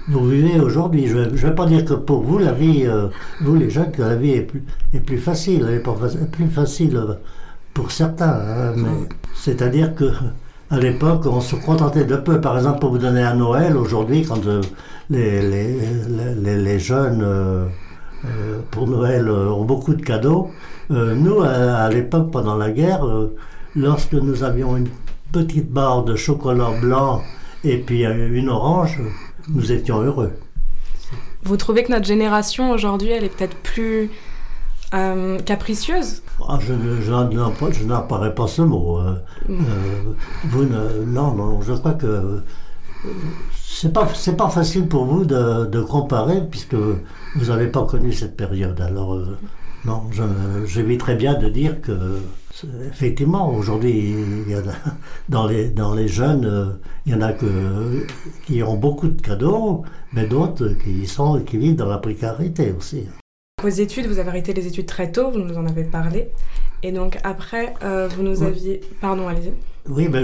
vous 0.07 0.27
vivez 0.27 0.59
aujourd'hui. 0.59 1.07
Je 1.07 1.17
ne 1.17 1.29
vais 1.29 1.55
pas 1.55 1.65
dire 1.65 1.83
que 1.85 1.93
pour 1.93 2.21
vous, 2.21 2.37
la 2.37 2.51
vie, 2.51 2.83
euh, 2.85 3.07
vous 3.41 3.55
les 3.55 3.69
jeunes, 3.69 3.91
que 3.91 4.01
la 4.01 4.15
vie 4.15 4.31
est 4.31 4.41
plus, 4.41 4.63
est 4.93 4.99
plus 4.99 5.17
facile, 5.17 5.65
elle 5.67 5.75
est 5.75 6.31
plus 6.31 6.47
facile 6.47 6.99
pour 7.73 7.91
certains. 7.91 8.29
Hein, 8.29 8.73
mais 8.77 9.07
c'est-à-dire 9.33 9.95
que 9.95 10.11
à 10.71 10.79
l'époque, 10.79 11.25
on 11.25 11.41
se 11.41 11.55
contentait 11.55 12.05
de 12.05 12.15
peu. 12.15 12.41
Par 12.41 12.57
exemple, 12.57 12.79
pour 12.79 12.91
vous 12.91 12.97
donner 12.97 13.23
un 13.23 13.35
Noël, 13.35 13.77
aujourd'hui, 13.77 14.23
quand 14.23 14.45
euh, 14.45 14.61
les, 15.09 15.41
les, 15.41 16.57
les, 16.57 16.79
jeunes, 16.79 17.21
euh, 17.23 17.67
pour 18.71 18.87
Noël, 18.87 19.29
ont 19.29 19.63
beaucoup 19.63 19.93
de 19.93 20.01
cadeaux, 20.01 20.49
nous, 20.89 21.41
à 21.41 21.89
l'époque, 21.89 22.31
pendant 22.31 22.55
la 22.57 22.71
guerre, 22.71 23.05
lorsque 23.75 24.13
nous 24.13 24.43
avions 24.43 24.77
une 24.77 24.87
petite 25.31 25.71
barre 25.71 26.03
de 26.03 26.15
chocolat 26.15 26.71
blanc 26.81 27.21
et 27.63 27.77
puis 27.77 28.03
une 28.03 28.49
orange, 28.49 28.99
nous 29.49 29.71
étions 29.71 30.01
heureux. 30.01 30.31
Vous 31.43 31.57
trouvez 31.57 31.83
que 31.83 31.91
notre 31.91 32.05
génération 32.05 32.71
aujourd'hui, 32.71 33.09
elle 33.09 33.23
est 33.23 33.35
peut-être 33.35 33.55
plus 33.57 34.09
euh, 34.93 35.37
capricieuse? 35.39 36.23
Ah, 36.47 36.59
Je, 36.61 36.73
je 37.01 37.83
n'apparais 37.85 38.33
pas 38.33 38.47
ce 38.47 38.61
mot. 38.63 38.97
Hein. 38.97 39.19
Mm. 39.47 39.53
Euh, 39.53 40.13
vous 40.45 40.65
non, 40.65 41.33
non, 41.33 41.61
je 41.61 41.73
crois 41.73 41.93
que 41.93 42.41
c'est 43.53 43.93
pas 43.93 44.07
c'est 44.15 44.37
pas 44.37 44.49
facile 44.49 44.87
pour 44.87 45.05
vous 45.05 45.25
de, 45.25 45.65
de 45.65 45.81
comparer 45.81 46.41
puisque 46.49 46.75
vous 46.75 47.45
n'avez 47.47 47.67
pas 47.67 47.85
connu 47.85 48.13
cette 48.13 48.35
période. 48.35 48.79
Alors 48.81 49.15
euh, 49.15 49.37
non, 49.85 50.01
j'éviterais 50.65 51.15
bien 51.15 51.35
de 51.35 51.49
dire 51.49 51.81
que 51.81 52.19
Effectivement, 52.63 53.53
aujourd'hui, 53.53 54.15
dans 55.27 55.45
les, 55.45 55.69
dans 55.69 55.93
les 55.93 56.07
jeunes, 56.07 56.45
euh, 56.45 56.65
il 57.05 57.11
y 57.11 57.15
en 57.15 57.21
a 57.21 57.33
que, 57.33 58.07
qui 58.45 58.63
ont 58.63 58.77
beaucoup 58.77 59.09
de 59.09 59.21
cadeaux, 59.21 59.83
mais 60.13 60.25
d'autres 60.25 60.69
qui, 60.83 61.05
sont, 61.05 61.41
qui 61.41 61.57
vivent 61.57 61.75
dans 61.75 61.89
la 61.89 61.97
précarité 61.97 62.73
aussi. 62.77 63.07
Vos 63.61 63.67
études, 63.69 64.07
vous 64.07 64.19
avez 64.19 64.29
arrêté 64.29 64.53
les 64.53 64.67
études 64.67 64.85
très 64.85 65.11
tôt, 65.11 65.31
vous 65.31 65.39
nous 65.39 65.57
en 65.57 65.65
avez 65.65 65.83
parlé. 65.83 66.29
Et 66.81 66.91
donc 66.91 67.17
après, 67.23 67.73
euh, 67.83 68.07
vous 68.15 68.23
nous 68.23 68.43
aviez... 68.43 68.79
Pardon, 69.01 69.27
allez-y. 69.27 69.51
Oui, 69.87 70.07
ben 70.07 70.23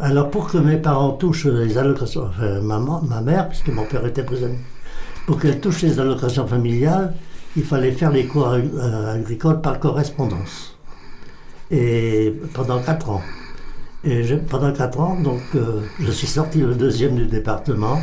alors 0.00 0.30
pour 0.30 0.48
que 0.48 0.58
mes 0.58 0.76
parents 0.76 1.12
touchent 1.12 1.46
les 1.46 1.78
allocations, 1.78 2.24
enfin 2.24 2.60
maman, 2.60 3.02
ma 3.02 3.20
mère, 3.20 3.48
puisque 3.48 3.68
mon 3.68 3.84
père 3.84 4.04
était 4.04 4.22
prisonnier, 4.22 4.58
pour 5.26 5.40
qu'elle 5.40 5.60
touche 5.60 5.82
les 5.82 5.98
allocations 5.98 6.46
familiales, 6.46 7.14
il 7.56 7.64
fallait 7.64 7.92
faire 7.92 8.10
les 8.10 8.26
cours 8.26 8.48
euh, 8.48 9.14
agricoles 9.14 9.60
par 9.60 9.78
correspondance 9.78 10.71
et 11.72 12.32
pendant 12.52 12.80
4 12.80 13.10
ans. 13.10 13.22
Et 14.04 14.22
pendant 14.48 14.72
4 14.72 15.00
ans, 15.00 15.18
donc, 15.20 15.40
euh, 15.54 15.80
je 15.98 16.10
suis 16.10 16.26
sorti 16.26 16.60
le 16.60 16.74
deuxième 16.74 17.16
du 17.16 17.26
département. 17.26 17.98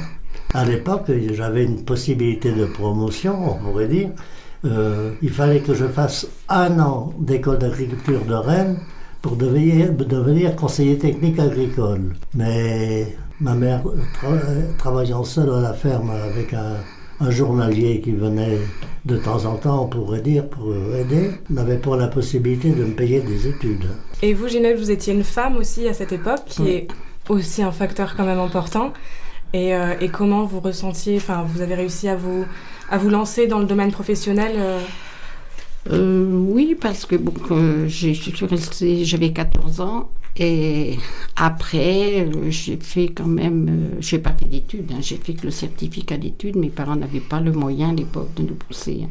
À 0.54 0.66
l'époque, 0.66 1.12
j'avais 1.34 1.64
une 1.64 1.84
possibilité 1.84 2.52
de 2.52 2.66
promotion, 2.66 3.52
on 3.52 3.64
pourrait 3.64 3.88
dire. 3.88 4.10
Euh, 4.66 5.12
il 5.22 5.30
fallait 5.30 5.60
que 5.60 5.74
je 5.74 5.86
fasse 5.86 6.28
un 6.50 6.80
an 6.80 7.14
d'école 7.20 7.60
d'agriculture 7.60 8.26
de 8.26 8.34
Rennes 8.34 8.78
pour 9.22 9.36
devenir, 9.36 10.56
conseiller 10.56 10.98
technique 10.98 11.40
agricole. 11.40 12.16
Mais 12.34 13.16
ma 13.40 13.54
mère, 13.54 13.84
travaillant 14.78 15.24
seule 15.24 15.50
à 15.52 15.62
la 15.62 15.74
ferme 15.74 16.10
avec 16.10 16.54
un, 16.54 16.78
un 17.22 17.32
journalier 17.32 18.02
qui 18.02 18.12
venait 18.12 18.58
de 19.06 19.18
temps 19.18 19.46
en 19.46 19.56
temps, 19.56 19.84
on 19.84 19.88
pourrait 19.88 20.22
dire, 20.22 20.48
pour 20.48 20.74
aider, 20.96 21.32
n'avait 21.50 21.78
pas 21.78 21.98
la 21.98 22.08
possibilité 22.08 22.72
de 22.72 22.84
me 22.84 22.94
payer 22.94 23.22
des 23.22 23.48
études. 23.48 23.88
Et 24.22 24.34
vous, 24.34 24.48
Ginette, 24.48 24.78
vous 24.78 24.92
étiez 24.92 25.14
une 25.14 25.24
femme 25.24 25.58
aussi 25.58 25.88
à 25.88 25.94
cette 25.94 26.12
époque, 26.12 26.46
qui 26.48 26.70
est 26.70 26.88
aussi 27.28 27.64
un 27.64 27.72
facteur 27.72 28.16
quand 28.16 28.26
même 28.26 28.40
important. 28.40 28.94
Et, 29.54 29.76
euh, 29.76 29.96
et 30.00 30.10
comment 30.10 30.46
vous 30.46 30.60
ressentiez, 30.60 31.18
enfin, 31.18 31.44
vous 31.48 31.62
avez 31.62 31.76
réussi 31.76 32.08
à 32.08 32.16
vous, 32.16 32.46
à 32.90 32.98
vous 32.98 33.10
lancer 33.10 33.48
dans 33.48 33.60
le 33.60 33.66
domaine 33.66 33.92
professionnel 33.92 34.54
euh 34.58 34.80
euh, 35.92 36.30
Oui, 36.32 36.76
parce 36.80 37.06
que 37.06 37.16
je 37.88 38.12
suis 38.14 38.46
restée, 38.46 39.06
j'avais 39.06 39.32
14 39.32 39.82
ans 39.82 40.10
et 40.40 40.98
après, 41.36 42.22
euh, 42.22 42.50
j'ai 42.50 42.78
fait 42.78 43.10
quand 43.10 43.28
même, 43.28 43.68
euh, 43.70 43.98
j'ai 44.00 44.20
pas 44.20 44.32
fait 44.32 44.46
d'études, 44.46 44.92
hein. 44.94 45.00
j'ai 45.02 45.18
fait 45.18 45.36
le 45.44 45.52
certificat 45.52 46.18
d'études. 46.18 46.56
Mes 46.56 46.70
parents 46.70 46.96
n'avaient 46.96 47.20
pas 47.20 47.42
le 47.42 47.52
moyen 47.52 47.90
à 47.90 47.94
l'époque 47.94 48.34
de 48.36 48.44
nous 48.44 48.56
pousser. 48.56 49.02
Hein. 49.04 49.10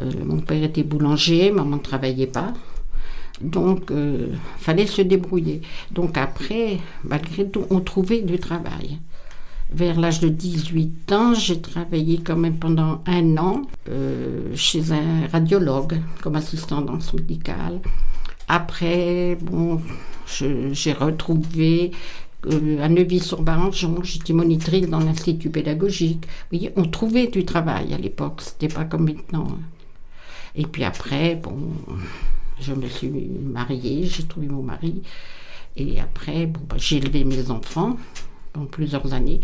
Euh, 0.00 0.10
mon 0.24 0.40
père 0.40 0.62
était 0.62 0.84
boulanger, 0.84 1.52
maman 1.52 1.76
ne 1.76 1.82
travaillait 1.82 2.26
pas. 2.26 2.54
Donc, 3.42 3.90
il 3.90 4.38
fallait 4.58 4.86
se 4.86 5.02
débrouiller. 5.02 5.62
Donc 5.90 6.16
après, 6.16 6.78
malgré 7.02 7.48
tout, 7.48 7.64
on 7.70 7.80
trouvait 7.80 8.22
du 8.22 8.38
travail. 8.38 9.00
Vers 9.74 9.98
l'âge 9.98 10.20
de 10.20 10.28
18 10.28 11.12
ans, 11.12 11.34
j'ai 11.34 11.60
travaillé 11.60 12.18
quand 12.18 12.36
même 12.36 12.58
pendant 12.58 13.02
un 13.06 13.36
an 13.38 13.62
chez 14.54 14.92
un 14.92 15.26
radiologue 15.32 15.98
comme 16.20 16.36
assistante 16.36 17.14
médicale. 17.14 17.80
Après, 18.48 19.38
bon, 19.40 19.80
j'ai 20.26 20.92
retrouvé 20.92 21.92
euh, 22.46 22.82
à 22.82 22.88
Neuville-sur-Barangeon, 22.88 24.02
j'étais 24.02 24.32
monitrice 24.32 24.88
dans 24.88 24.98
l'Institut 24.98 25.50
pédagogique. 25.50 26.26
Vous 26.26 26.58
voyez, 26.58 26.72
on 26.76 26.84
trouvait 26.84 27.28
du 27.28 27.44
travail 27.44 27.94
à 27.94 27.98
l'époque, 27.98 28.40
c'était 28.42 28.72
pas 28.72 28.84
comme 28.84 29.04
maintenant. 29.04 29.46
Et 30.56 30.66
puis 30.66 30.84
après, 30.84 31.36
bon, 31.36 31.56
je 32.60 32.72
me 32.74 32.88
suis 32.88 33.08
mariée, 33.08 34.04
j'ai 34.04 34.24
trouvé 34.24 34.48
mon 34.48 34.62
mari. 34.62 35.02
Et 35.76 36.00
après, 36.00 36.46
bon, 36.46 36.60
bah, 36.68 36.76
j'ai 36.78 36.96
élevé 36.96 37.24
mes 37.24 37.50
enfants 37.50 37.96
pendant 38.52 38.66
plusieurs 38.66 39.12
années. 39.12 39.40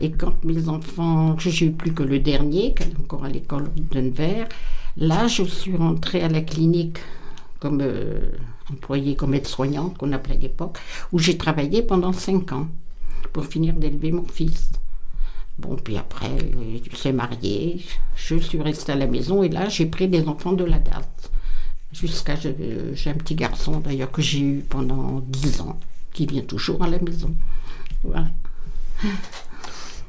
Et 0.00 0.10
quand 0.10 0.44
mes 0.44 0.68
enfants, 0.68 1.36
j'ai 1.38 1.66
eu 1.66 1.72
plus 1.72 1.92
que 1.92 2.02
le 2.02 2.18
dernier, 2.18 2.74
qui 2.74 2.84
est 2.84 2.98
encore 2.98 3.24
à 3.24 3.28
l'école 3.28 3.70
de 3.76 4.00
Nevers, 4.00 4.48
là, 4.96 5.26
je 5.26 5.42
suis 5.44 5.76
rentrée 5.76 6.22
à 6.22 6.28
la 6.28 6.40
clinique 6.40 6.98
comme 7.60 7.80
euh, 7.82 8.30
employée, 8.70 9.16
comme 9.16 9.34
aide-soignante 9.34 9.96
qu'on 9.98 10.12
appelait 10.12 10.36
à 10.36 10.38
l'époque, 10.38 10.78
où 11.12 11.18
j'ai 11.18 11.36
travaillé 11.36 11.82
pendant 11.82 12.12
cinq 12.12 12.52
ans 12.52 12.68
pour 13.32 13.46
finir 13.46 13.74
d'élever 13.74 14.12
mon 14.12 14.24
fils. 14.24 14.70
Bon, 15.58 15.74
puis 15.74 15.96
après, 15.96 16.30
je 16.90 16.96
suis 16.96 17.12
mariée, 17.12 17.84
je 18.14 18.36
suis 18.36 18.62
restée 18.62 18.92
à 18.92 18.94
la 18.94 19.08
maison 19.08 19.42
et 19.42 19.48
là, 19.48 19.68
j'ai 19.68 19.86
pris 19.86 20.06
des 20.06 20.26
enfants 20.28 20.52
de 20.52 20.64
la 20.64 20.78
date. 20.78 21.30
Jusqu'à. 21.92 22.34
J'ai 22.36 23.10
un 23.10 23.14
petit 23.14 23.34
garçon 23.34 23.80
d'ailleurs 23.80 24.12
que 24.12 24.20
j'ai 24.22 24.40
eu 24.40 24.64
pendant 24.68 25.20
dix 25.26 25.60
ans, 25.62 25.80
qui 26.12 26.26
vient 26.26 26.42
toujours 26.42 26.82
à 26.82 26.88
la 26.88 26.98
maison. 27.00 27.34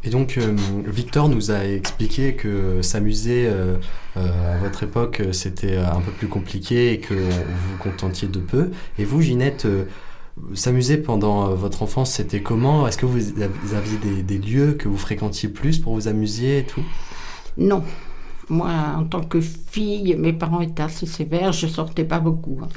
Et 0.03 0.09
donc, 0.09 0.37
euh, 0.37 0.55
Victor 0.85 1.27
nous 1.27 1.51
a 1.51 1.65
expliqué 1.65 2.33
que 2.33 2.81
s'amuser 2.81 3.47
euh, 3.47 3.75
euh, 4.15 4.55
à 4.55 4.57
votre 4.57 4.83
époque, 4.83 5.21
c'était 5.33 5.75
un 5.75 5.99
peu 5.99 6.11
plus 6.11 6.27
compliqué 6.27 6.93
et 6.93 6.99
que 6.99 7.13
vous 7.13 7.19
vous 7.71 7.77
contentiez 7.79 8.27
de 8.27 8.39
peu. 8.39 8.71
Et 8.97 9.03
vous, 9.03 9.21
Ginette, 9.21 9.67
s'amuser 10.53 10.97
pendant 10.97 11.53
votre 11.53 11.83
enfance, 11.83 12.11
c'était 12.11 12.41
comment? 12.41 12.87
Est-ce 12.87 12.97
que 12.97 13.05
vous 13.05 13.19
aviez 13.75 13.97
des, 14.23 14.37
lieux 14.37 14.73
que 14.73 14.87
vous 14.87 14.97
fréquentiez 14.97 15.49
plus 15.49 15.79
pour 15.79 15.95
vous 15.95 16.07
amuser 16.07 16.59
et 16.59 16.63
tout? 16.63 16.83
Non. 17.57 17.83
Moi, 18.47 18.71
en 18.97 19.03
tant 19.03 19.21
que 19.21 19.41
fille, 19.41 20.15
mes 20.17 20.33
parents 20.33 20.61
étaient 20.61 20.81
assez 20.81 21.05
sévères, 21.05 21.51
je 21.51 21.67
sortais 21.67 22.05
pas 22.05 22.19
beaucoup. 22.19 22.57
Hein. 22.63 22.69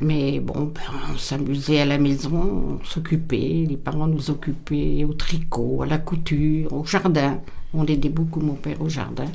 Mais 0.00 0.38
bon, 0.38 0.72
ben, 0.74 0.82
on 1.12 1.18
s'amusait 1.18 1.80
à 1.80 1.84
la 1.84 1.98
maison, 1.98 2.78
on 2.80 2.84
s'occupait, 2.84 3.66
les 3.68 3.76
parents 3.76 4.06
nous 4.06 4.30
occupaient 4.30 5.04
au 5.04 5.12
tricot, 5.12 5.82
à 5.82 5.86
la 5.86 5.98
couture, 5.98 6.72
au 6.72 6.84
jardin. 6.84 7.40
On 7.74 7.84
aidait 7.84 8.08
beaucoup 8.08 8.40
mon 8.40 8.54
père 8.54 8.80
au 8.80 8.88
jardin. 8.88 9.26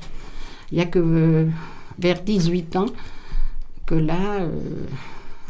Il 0.71 0.77
n'y 0.77 0.81
a 0.81 0.85
que 0.85 0.99
euh, 0.99 1.49
vers 1.99 2.23
18 2.23 2.75
ans 2.77 2.85
que 3.85 3.95
là, 3.95 4.41
euh, 4.41 4.85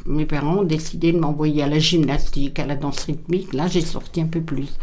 mes 0.05 0.25
parents 0.25 0.57
ont 0.57 0.63
décidé 0.63 1.11
de 1.11 1.19
m'envoyer 1.19 1.61
à 1.63 1.67
la 1.67 1.79
gymnastique, 1.79 2.57
à 2.59 2.65
la 2.65 2.75
danse 2.75 3.03
rythmique. 3.03 3.53
Là, 3.53 3.67
j'ai 3.67 3.81
sorti 3.81 4.19
un 4.21 4.27
peu 4.27 4.41
plus. 4.41 4.77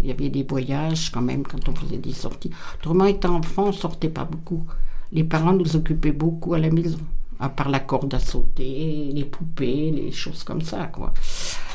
Il 0.00 0.06
y 0.06 0.10
avait 0.10 0.28
des 0.28 0.42
voyages 0.42 1.10
quand 1.10 1.22
même 1.22 1.44
quand 1.44 1.68
on 1.68 1.74
faisait 1.74 1.98
des 1.98 2.12
sorties. 2.12 2.50
Autrement, 2.78 3.06
étant 3.06 3.36
enfant, 3.36 3.68
on 3.68 3.72
sortait 3.72 4.08
pas 4.08 4.24
beaucoup. 4.24 4.64
Les 5.12 5.24
parents 5.24 5.52
nous 5.52 5.76
occupaient 5.76 6.12
beaucoup 6.12 6.54
à 6.54 6.58
la 6.58 6.70
maison, 6.70 6.98
à 7.40 7.48
part 7.48 7.68
la 7.68 7.80
corde 7.80 8.12
à 8.14 8.18
sauter, 8.18 9.10
les 9.12 9.24
poupées, 9.24 9.90
les 9.90 10.12
choses 10.12 10.42
comme 10.44 10.62
ça, 10.62 10.86
quoi. 10.86 11.12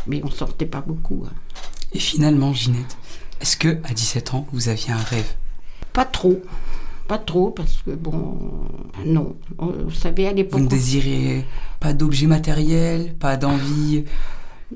Mais 0.08 0.22
on 0.24 0.30
sortait 0.30 0.66
pas 0.66 0.82
beaucoup. 0.82 1.24
hein. 1.26 1.34
Et 1.94 2.00
finalement, 2.00 2.54
Ginette, 2.54 2.98
est-ce 3.42 3.56
que 3.58 3.78
à 3.84 3.94
17 3.94 4.34
ans, 4.34 4.48
vous 4.52 4.68
aviez 4.70 4.92
un 4.92 4.98
rêve? 4.98 5.34
Pas 5.94 6.06
trop. 6.06 6.42
Pas 7.08 7.18
trop, 7.18 7.52
parce 7.52 7.82
que 7.86 7.92
bon, 7.92 8.40
non. 9.06 9.36
Euh, 9.62 9.84
Vous 9.86 9.92
savez, 9.92 10.26
à 10.28 10.32
Vous 10.32 10.38
l'époque. 10.38 10.62
ne 10.62 10.68
désirez 10.68 11.46
pas 11.80 11.94
d'objets 11.94 12.28
matériels, 12.28 13.14
pas 13.16 13.36
d'envie? 13.38 14.06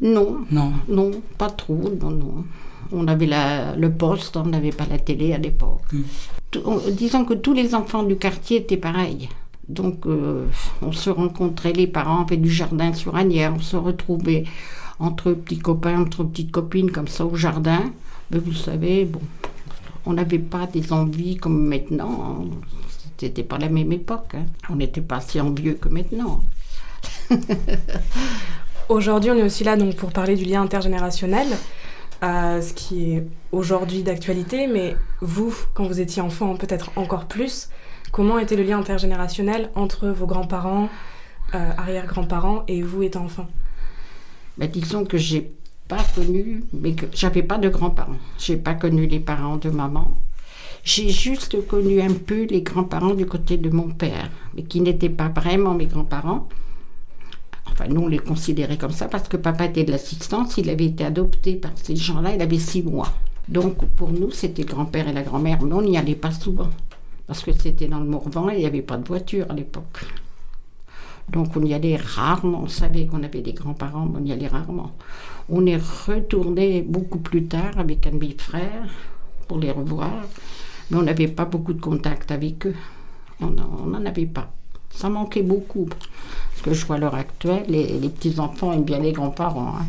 Non, 0.01 0.39
Non. 0.51 0.73
non, 0.89 1.11
pas 1.37 1.49
trop, 1.49 1.89
non, 2.01 2.11
non. 2.11 2.45
On 2.91 3.07
avait 3.07 3.25
la, 3.25 3.75
le 3.75 3.91
poste, 3.91 4.37
on 4.37 4.45
n'avait 4.45 4.71
pas 4.71 4.85
la 4.89 4.99
télé 4.99 5.33
à 5.33 5.37
l'époque. 5.37 5.81
Mm. 5.91 6.01
On- 6.65 6.81
disons 6.91 7.25
que 7.25 7.33
tous 7.33 7.53
les 7.53 7.73
enfants 7.75 8.03
du 8.03 8.15
quartier 8.17 8.57
étaient 8.57 8.77
pareils. 8.77 9.27
Donc, 9.69 10.05
euh, 10.05 10.45
on 10.81 10.91
se 10.91 11.09
rencontrait, 11.09 11.73
les 11.73 11.87
parents 11.87 12.23
avaient 12.23 12.37
du 12.37 12.49
jardin 12.49 12.93
sur 12.93 13.15
Agnières, 13.15 13.53
on 13.55 13.59
se 13.59 13.75
retrouvait 13.75 14.45
entre 14.99 15.33
petits 15.33 15.59
copains, 15.59 15.99
entre 16.01 16.23
petites 16.23 16.51
copines, 16.51 16.91
comme 16.91 17.07
ça, 17.07 17.25
au 17.25 17.35
jardin. 17.35 17.81
Mais 18.31 18.39
vous 18.39 18.53
savez, 18.53 19.05
bon, 19.05 19.19
on 20.05 20.13
n'avait 20.13 20.39
pas 20.39 20.67
des 20.67 20.93
envies 20.93 21.35
comme 21.37 21.67
maintenant. 21.67 22.39
hein. 22.41 22.45
C'était 23.17 23.43
pas 23.43 23.57
la 23.57 23.67
même 23.69 23.91
époque. 23.91 24.35
hein. 24.35 24.45
On 24.69 24.75
n'était 24.75 25.01
pas 25.01 25.19
si 25.21 25.41
envieux 25.41 25.73
que 25.73 25.89
maintenant. 25.89 26.43
Aujourd'hui, 28.89 29.31
on 29.31 29.35
est 29.35 29.43
aussi 29.43 29.63
là 29.65 29.75
donc 29.75 29.95
pour 29.95 30.11
parler 30.11 30.35
du 30.35 30.45
lien 30.45 30.61
intergénérationnel, 30.61 31.47
euh, 32.23 32.61
ce 32.61 32.73
qui 32.73 33.11
est 33.13 33.27
aujourd'hui 33.51 34.01
d'actualité, 34.01 34.67
mais 34.67 34.95
vous, 35.19 35.53
quand 35.73 35.85
vous 35.85 35.99
étiez 35.99 36.21
enfant, 36.21 36.55
peut-être 36.55 36.91
encore 36.95 37.25
plus, 37.25 37.69
comment 38.17 38.39
était 38.39 38.55
le 38.55 38.63
lien 38.63 38.79
intergénérationnel 38.79 39.69
entre 39.75 40.07
vos 40.07 40.25
grands-parents, 40.25 40.89
euh, 41.53 41.71
arrière-grands-parents 41.77 42.63
et 42.67 42.81
vous 42.81 43.03
étant 43.03 43.25
enfant? 43.25 43.45
Ben, 44.57 44.67
disons 44.67 45.05
que 45.05 45.19
j'ai 45.19 45.51
pas 45.87 46.03
connu, 46.15 46.63
mais 46.73 46.95
j'avais 47.13 47.43
pas 47.43 47.59
de 47.59 47.69
grands-parents. 47.69 48.17
J'ai 48.39 48.57
pas 48.57 48.73
connu 48.73 49.05
les 49.05 49.19
parents 49.19 49.57
de 49.57 49.69
maman. 49.69 50.17
J'ai 50.83 51.09
juste 51.09 51.67
connu 51.67 52.01
un 52.01 52.13
peu 52.13 52.45
les 52.45 52.63
grands-parents 52.63 53.13
du 53.13 53.27
côté 53.27 53.57
de 53.57 53.69
mon 53.69 53.89
père, 53.89 54.31
mais 54.55 54.63
qui 54.63 54.81
n'étaient 54.81 55.09
pas 55.09 55.29
vraiment 55.29 55.75
mes 55.75 55.85
grands-parents. 55.85 56.49
Enfin, 57.71 57.85
nous, 57.87 58.01
on 58.01 58.07
les 58.07 58.17
considérait 58.17 58.79
comme 58.79 58.93
ça 58.93 59.07
parce 59.07 59.27
que 59.27 59.37
papa 59.37 59.65
était 59.65 59.83
de 59.83 59.91
l'assistance, 59.91 60.57
il 60.57 60.71
avait 60.71 60.85
été 60.85 61.05
adopté 61.05 61.53
par 61.53 61.71
ces 61.75 61.95
gens-là, 61.95 62.33
il 62.33 62.41
avait 62.41 62.57
six 62.57 62.81
mois. 62.81 63.13
Donc, 63.47 63.85
pour 63.95 64.11
nous, 64.11 64.31
c'était 64.31 64.63
grand-père 64.63 65.07
et 65.07 65.13
la 65.13 65.21
grand-mère, 65.21 65.61
mais 65.61 65.73
on 65.75 65.83
n'y 65.83 65.99
allait 65.99 66.15
pas 66.15 66.31
souvent. 66.31 66.71
Parce 67.27 67.43
que 67.43 67.51
c'était 67.51 67.87
dans 67.87 67.99
le 67.99 68.05
Morvan 68.05 68.49
et 68.49 68.55
il 68.55 68.59
n'y 68.59 68.65
avait 68.65 68.81
pas 68.81 68.97
de 68.97 69.05
voiture 69.07 69.45
à 69.49 69.53
l'époque. 69.53 70.05
Donc 71.29 71.57
on 71.57 71.63
y 71.63 71.73
allait 71.73 71.97
rarement. 71.97 72.61
On 72.63 72.67
savait 72.67 73.05
qu'on 73.05 73.21
avait 73.21 73.41
des 73.41 73.53
grands-parents, 73.53 74.05
mais 74.05 74.19
on 74.21 74.25
y 74.25 74.31
allait 74.31 74.47
rarement. 74.47 74.91
On 75.49 75.65
est 75.65 75.77
retourné 75.77 76.81
beaucoup 76.81 77.19
plus 77.19 77.45
tard 77.45 77.77
avec 77.77 78.07
un 78.07 78.11
de 78.11 78.15
mes 78.17 78.35
frères 78.37 78.89
pour 79.47 79.59
les 79.59 79.71
revoir, 79.71 80.11
mais 80.89 80.97
on 80.97 81.03
n'avait 81.03 81.27
pas 81.27 81.45
beaucoup 81.45 81.73
de 81.73 81.81
contact 81.81 82.31
avec 82.31 82.65
eux. 82.65 82.75
On 83.41 83.49
n'en 83.51 84.05
avait 84.05 84.25
pas. 84.25 84.51
Ça 84.89 85.09
manquait 85.09 85.43
beaucoup. 85.43 85.85
Parce 85.85 86.61
que 86.63 86.73
je 86.73 86.85
vois 86.85 86.95
à 86.95 86.99
l'heure 86.99 87.15
actuelle, 87.15 87.65
les, 87.67 87.99
les 87.99 88.09
petits-enfants 88.09 88.71
aiment 88.71 88.83
bien 88.83 88.99
les 88.99 89.11
grands-parents. 89.11 89.75
hein. 89.79 89.85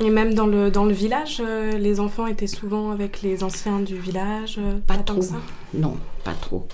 Et 0.00 0.10
même 0.10 0.34
dans 0.34 0.46
le, 0.46 0.70
dans 0.70 0.84
le 0.84 0.92
village, 0.92 1.42
euh, 1.44 1.72
les 1.76 1.98
enfants 1.98 2.26
étaient 2.26 2.46
souvent 2.46 2.90
avec 2.90 3.22
les 3.22 3.42
anciens 3.42 3.80
du 3.80 3.96
village 3.98 4.56
euh, 4.58 4.78
Pas 4.86 4.96
tant 4.98 5.14
que 5.16 5.20
trop. 5.20 5.28
ça? 5.30 5.36
Non, 5.74 5.96
pas 6.24 6.34
trop. 6.34 6.68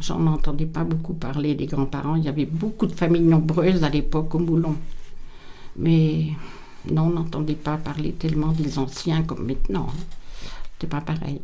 J'en 0.00 0.26
entendais 0.26 0.66
pas 0.66 0.84
beaucoup 0.84 1.14
parler 1.14 1.54
des 1.54 1.66
grands-parents. 1.66 2.16
Il 2.16 2.24
y 2.24 2.28
avait 2.28 2.44
beaucoup 2.44 2.86
de 2.86 2.92
familles 2.92 3.22
nombreuses 3.22 3.84
à 3.84 3.88
l'époque 3.88 4.34
au 4.34 4.38
Moulon. 4.40 4.76
Mais 5.76 6.26
non, 6.90 7.02
on 7.04 7.10
n'entendait 7.10 7.54
pas 7.54 7.76
parler 7.76 8.12
tellement 8.12 8.52
des 8.52 8.78
anciens 8.78 9.22
comme 9.22 9.46
maintenant. 9.46 9.86
hein. 9.88 10.02
C'était 10.72 10.88
pas 10.88 11.00
pareil. 11.00 11.40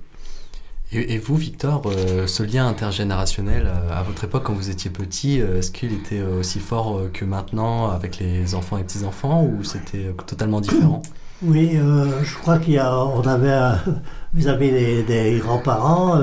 Et, 0.94 1.16
vous, 1.16 1.36
Victor, 1.36 1.82
euh, 1.86 2.26
ce 2.26 2.42
lien 2.42 2.68
intergénérationnel, 2.68 3.66
euh, 3.66 3.98
à 3.98 4.02
votre 4.02 4.24
époque, 4.24 4.42
quand 4.42 4.52
vous 4.52 4.68
étiez 4.68 4.90
petit, 4.90 5.40
euh, 5.40 5.58
est-ce 5.58 5.70
qu'il 5.70 5.90
était 5.94 6.20
aussi 6.20 6.60
fort 6.60 7.00
que 7.14 7.24
maintenant 7.24 7.90
avec 7.90 8.18
les 8.18 8.54
enfants 8.54 8.76
et 8.76 8.82
petits-enfants 8.82 9.42
ou 9.42 9.64
c'était 9.64 10.14
totalement 10.26 10.60
différent 10.60 11.00
Oui, 11.42 11.76
je 11.76 12.38
crois 12.38 12.58
qu'il 12.58 12.78
avait, 12.78 13.78
vis-à-vis 14.34 15.02
des, 15.04 15.40
grands-parents, 15.42 16.20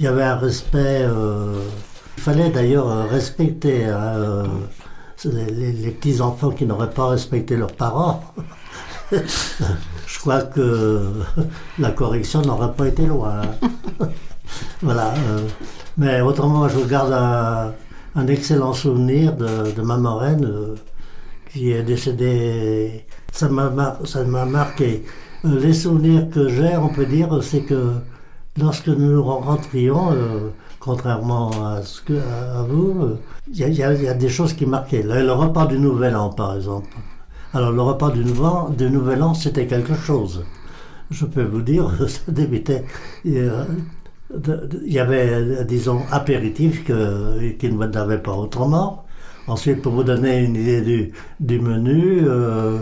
il 0.00 0.04
y 0.04 0.08
avait 0.08 0.24
un 0.24 0.36
respect. 0.36 1.06
il 2.16 2.22
fallait 2.22 2.50
d'ailleurs 2.50 3.08
respecter 3.08 3.84
hein, 3.84 4.44
les 5.24 5.90
petits-enfants 5.92 6.50
qui 6.50 6.66
n'auraient 6.66 6.90
pas 6.90 7.08
respecté 7.08 7.56
leurs 7.56 7.74
parents. 7.74 8.24
je 9.12 10.18
crois 10.20 10.42
que 10.42 11.00
la 11.78 11.90
correction 11.90 12.42
n'aurait 12.42 12.72
pas 12.72 12.88
été 12.88 13.06
loin. 13.06 13.42
voilà. 14.82 15.14
euh, 15.14 15.46
mais 15.98 16.20
autrement, 16.20 16.68
je 16.68 16.78
garde 16.86 17.12
un, 17.12 18.26
excellent 18.26 18.72
souvenir 18.72 19.34
de, 19.36 19.80
ma 19.82 19.96
marraine 19.96 20.44
euh, 20.44 20.74
qui 21.52 21.72
est 21.72 21.82
décédée. 21.82 23.04
Ça 23.32 23.48
m'a 23.48 23.68
mar- 23.70 23.98
marqué. 24.46 25.04
Euh, 25.44 25.58
les 25.60 25.74
souvenirs 25.74 26.28
que 26.30 26.48
j'ai, 26.48 26.76
on 26.76 26.88
peut 26.88 27.06
dire, 27.06 27.42
c'est 27.42 27.62
que 27.62 27.92
lorsque 28.58 28.88
nous 28.88 29.22
rencontrions, 29.22 30.12
euh, 30.12 30.50
contrairement 30.80 31.50
à, 31.66 31.82
ce 31.82 32.00
que, 32.00 32.18
vous, 32.68 33.16
il 33.52 33.58
y 33.58 33.82
a 34.08 34.14
des 34.14 34.28
choses 34.28 34.52
qui 34.54 34.66
marquaient. 34.66 35.02
Le, 35.02 35.22
le 35.22 35.32
repas 35.32 35.66
du 35.66 35.78
Nouvel 35.78 36.16
An, 36.16 36.30
par 36.30 36.54
exemple. 36.56 36.88
Alors, 37.54 37.72
le 37.72 37.82
repas 37.82 38.10
du 38.10 38.24
Nouvel 38.24 38.44
An, 38.46 38.68
du 38.70 38.90
Nouvel 38.90 39.22
An, 39.22 39.34
c'était 39.34 39.66
quelque 39.66 39.94
chose. 39.94 40.44
Je 41.10 41.26
peux 41.26 41.42
vous 41.44 41.60
dire, 41.62 41.90
ça 42.08 42.32
débutait. 42.32 42.84
euh, 43.26 43.64
Il 44.86 44.92
y 44.92 44.98
avait, 44.98 45.28
euh, 45.30 45.64
disons, 45.64 46.00
apéritif 46.10 46.84
que, 46.84 47.50
qui 47.52 47.70
ne 47.70 47.86
n'avait 47.86 48.18
pas 48.18 48.32
autrement. 48.32 49.04
Ensuite, 49.48 49.82
pour 49.82 49.92
vous 49.92 50.04
donner 50.04 50.38
une 50.44 50.56
idée 50.56 50.80
du, 50.80 51.12
du 51.40 51.60
menu, 51.60 52.20
euh, 52.24 52.78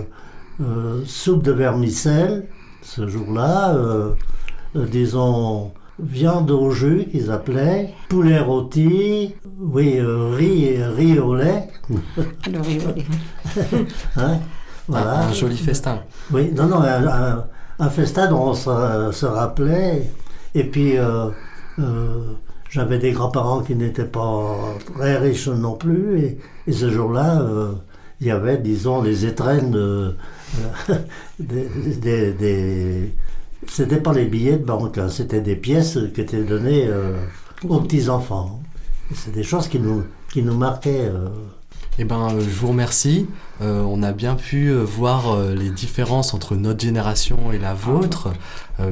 euh, 0.60 1.02
soupe 1.06 1.42
de 1.42 1.52
vermicelle, 1.52 2.46
ce 2.82 3.08
jour-là, 3.08 3.74
euh, 3.74 4.12
disons, 4.74 5.72
viande 5.98 6.50
au 6.50 6.70
jus 6.70 7.06
qu'ils 7.10 7.30
appelaient, 7.30 7.92
poulet 8.08 8.38
rôti, 8.38 9.34
oui, 9.58 10.00
riz, 10.00 10.82
riz 10.96 11.18
au 11.18 11.34
lait, 11.34 11.68
Alors, 12.46 12.62
il 12.68 12.78
voulait- 12.78 13.04
hein, 14.16 14.38
voilà. 14.90 15.20
Un 15.28 15.32
joli 15.32 15.56
festin. 15.56 16.00
Oui, 16.32 16.50
non, 16.54 16.66
non, 16.66 16.80
un, 16.82 17.06
un- 17.06 17.44
un 17.78 17.88
festin 17.90 18.28
dont 18.28 18.48
on 18.50 18.54
se, 18.54 18.70
se 19.12 19.26
rappelait. 19.26 20.10
Et 20.54 20.64
puis, 20.64 20.98
euh, 20.98 21.28
euh, 21.78 22.32
j'avais 22.68 22.98
des 22.98 23.12
grands-parents 23.12 23.60
qui 23.62 23.74
n'étaient 23.74 24.04
pas 24.04 24.56
très 24.96 25.16
riches 25.18 25.48
non 25.48 25.74
plus. 25.74 26.18
Et, 26.20 26.38
et 26.66 26.72
ce 26.72 26.90
jour-là, 26.90 27.40
euh, 27.40 27.72
il 28.20 28.26
y 28.26 28.30
avait, 28.30 28.58
disons, 28.58 29.00
les 29.02 29.24
étrennes 29.24 29.70
de- 29.70 30.14
des, 31.38 31.68
des- 32.00 32.32
des- 32.32 33.14
C'était 33.68 34.00
pas 34.00 34.12
les 34.12 34.26
billets 34.26 34.56
de 34.58 34.64
banque, 34.64 34.98
hein, 34.98 35.08
c'était 35.08 35.40
des 35.40 35.56
pièces 35.56 35.98
qui 36.14 36.20
étaient 36.22 36.42
données 36.44 36.86
euh, 36.88 37.16
aux 37.68 37.80
petits-enfants. 37.80 38.60
Et 39.10 39.14
C'est 39.14 39.32
des 39.32 39.42
choses 39.42 39.68
qui 39.68 39.78
nous, 39.78 40.02
qui 40.32 40.42
nous 40.42 40.56
marquaient. 40.56 41.08
euh. 41.08 41.28
Eh 41.98 42.04
ben, 42.04 42.28
euh, 42.30 42.40
je 42.40 42.48
vous 42.48 42.68
remercie. 42.68 43.26
Euh, 43.60 43.82
on 43.82 44.02
a 44.02 44.12
bien 44.12 44.34
pu 44.34 44.68
euh, 44.68 44.82
voir 44.82 45.32
euh, 45.32 45.54
les 45.54 45.70
différences 45.70 46.32
entre 46.32 46.56
notre 46.56 46.80
génération 46.80 47.52
et 47.52 47.58
la 47.58 47.74
vôtre. 47.74 48.28
Euh, 48.78 48.90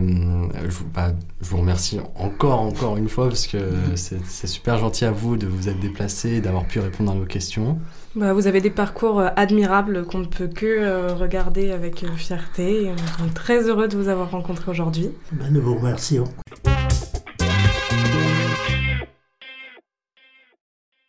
je, 0.64 0.70
vous, 0.70 0.84
bah, 0.94 1.12
je 1.40 1.48
vous 1.48 1.56
remercie 1.58 2.00
encore, 2.16 2.60
encore 2.60 2.96
une 2.98 3.08
fois, 3.08 3.28
parce 3.28 3.46
que 3.46 3.58
c'est 3.94 4.20
c'est 4.26 4.46
super 4.46 4.78
gentil 4.78 5.06
à 5.06 5.10
vous 5.10 5.36
de 5.36 5.46
vous 5.46 5.68
être 5.68 5.80
déplacé 5.80 6.32
et 6.34 6.40
d'avoir 6.40 6.66
pu 6.66 6.80
répondre 6.80 7.12
à 7.12 7.14
nos 7.14 7.24
questions. 7.24 7.78
Bah, 8.14 8.32
vous 8.32 8.46
avez 8.46 8.60
des 8.60 8.70
parcours 8.70 9.22
admirables 9.36 10.04
qu'on 10.04 10.18
ne 10.18 10.26
peut 10.26 10.48
que 10.48 10.66
euh, 10.66 11.14
regarder 11.14 11.70
avec 11.70 12.04
fierté. 12.16 12.84
Et 12.84 12.92
on 13.22 13.26
est 13.26 13.34
très 13.34 13.68
heureux 13.68 13.88
de 13.88 13.96
vous 13.96 14.08
avoir 14.08 14.30
rencontré 14.30 14.70
aujourd'hui. 14.70 15.10
Ben, 15.32 15.50
nous 15.50 15.62
vous 15.62 15.76
remercions. 15.76 16.24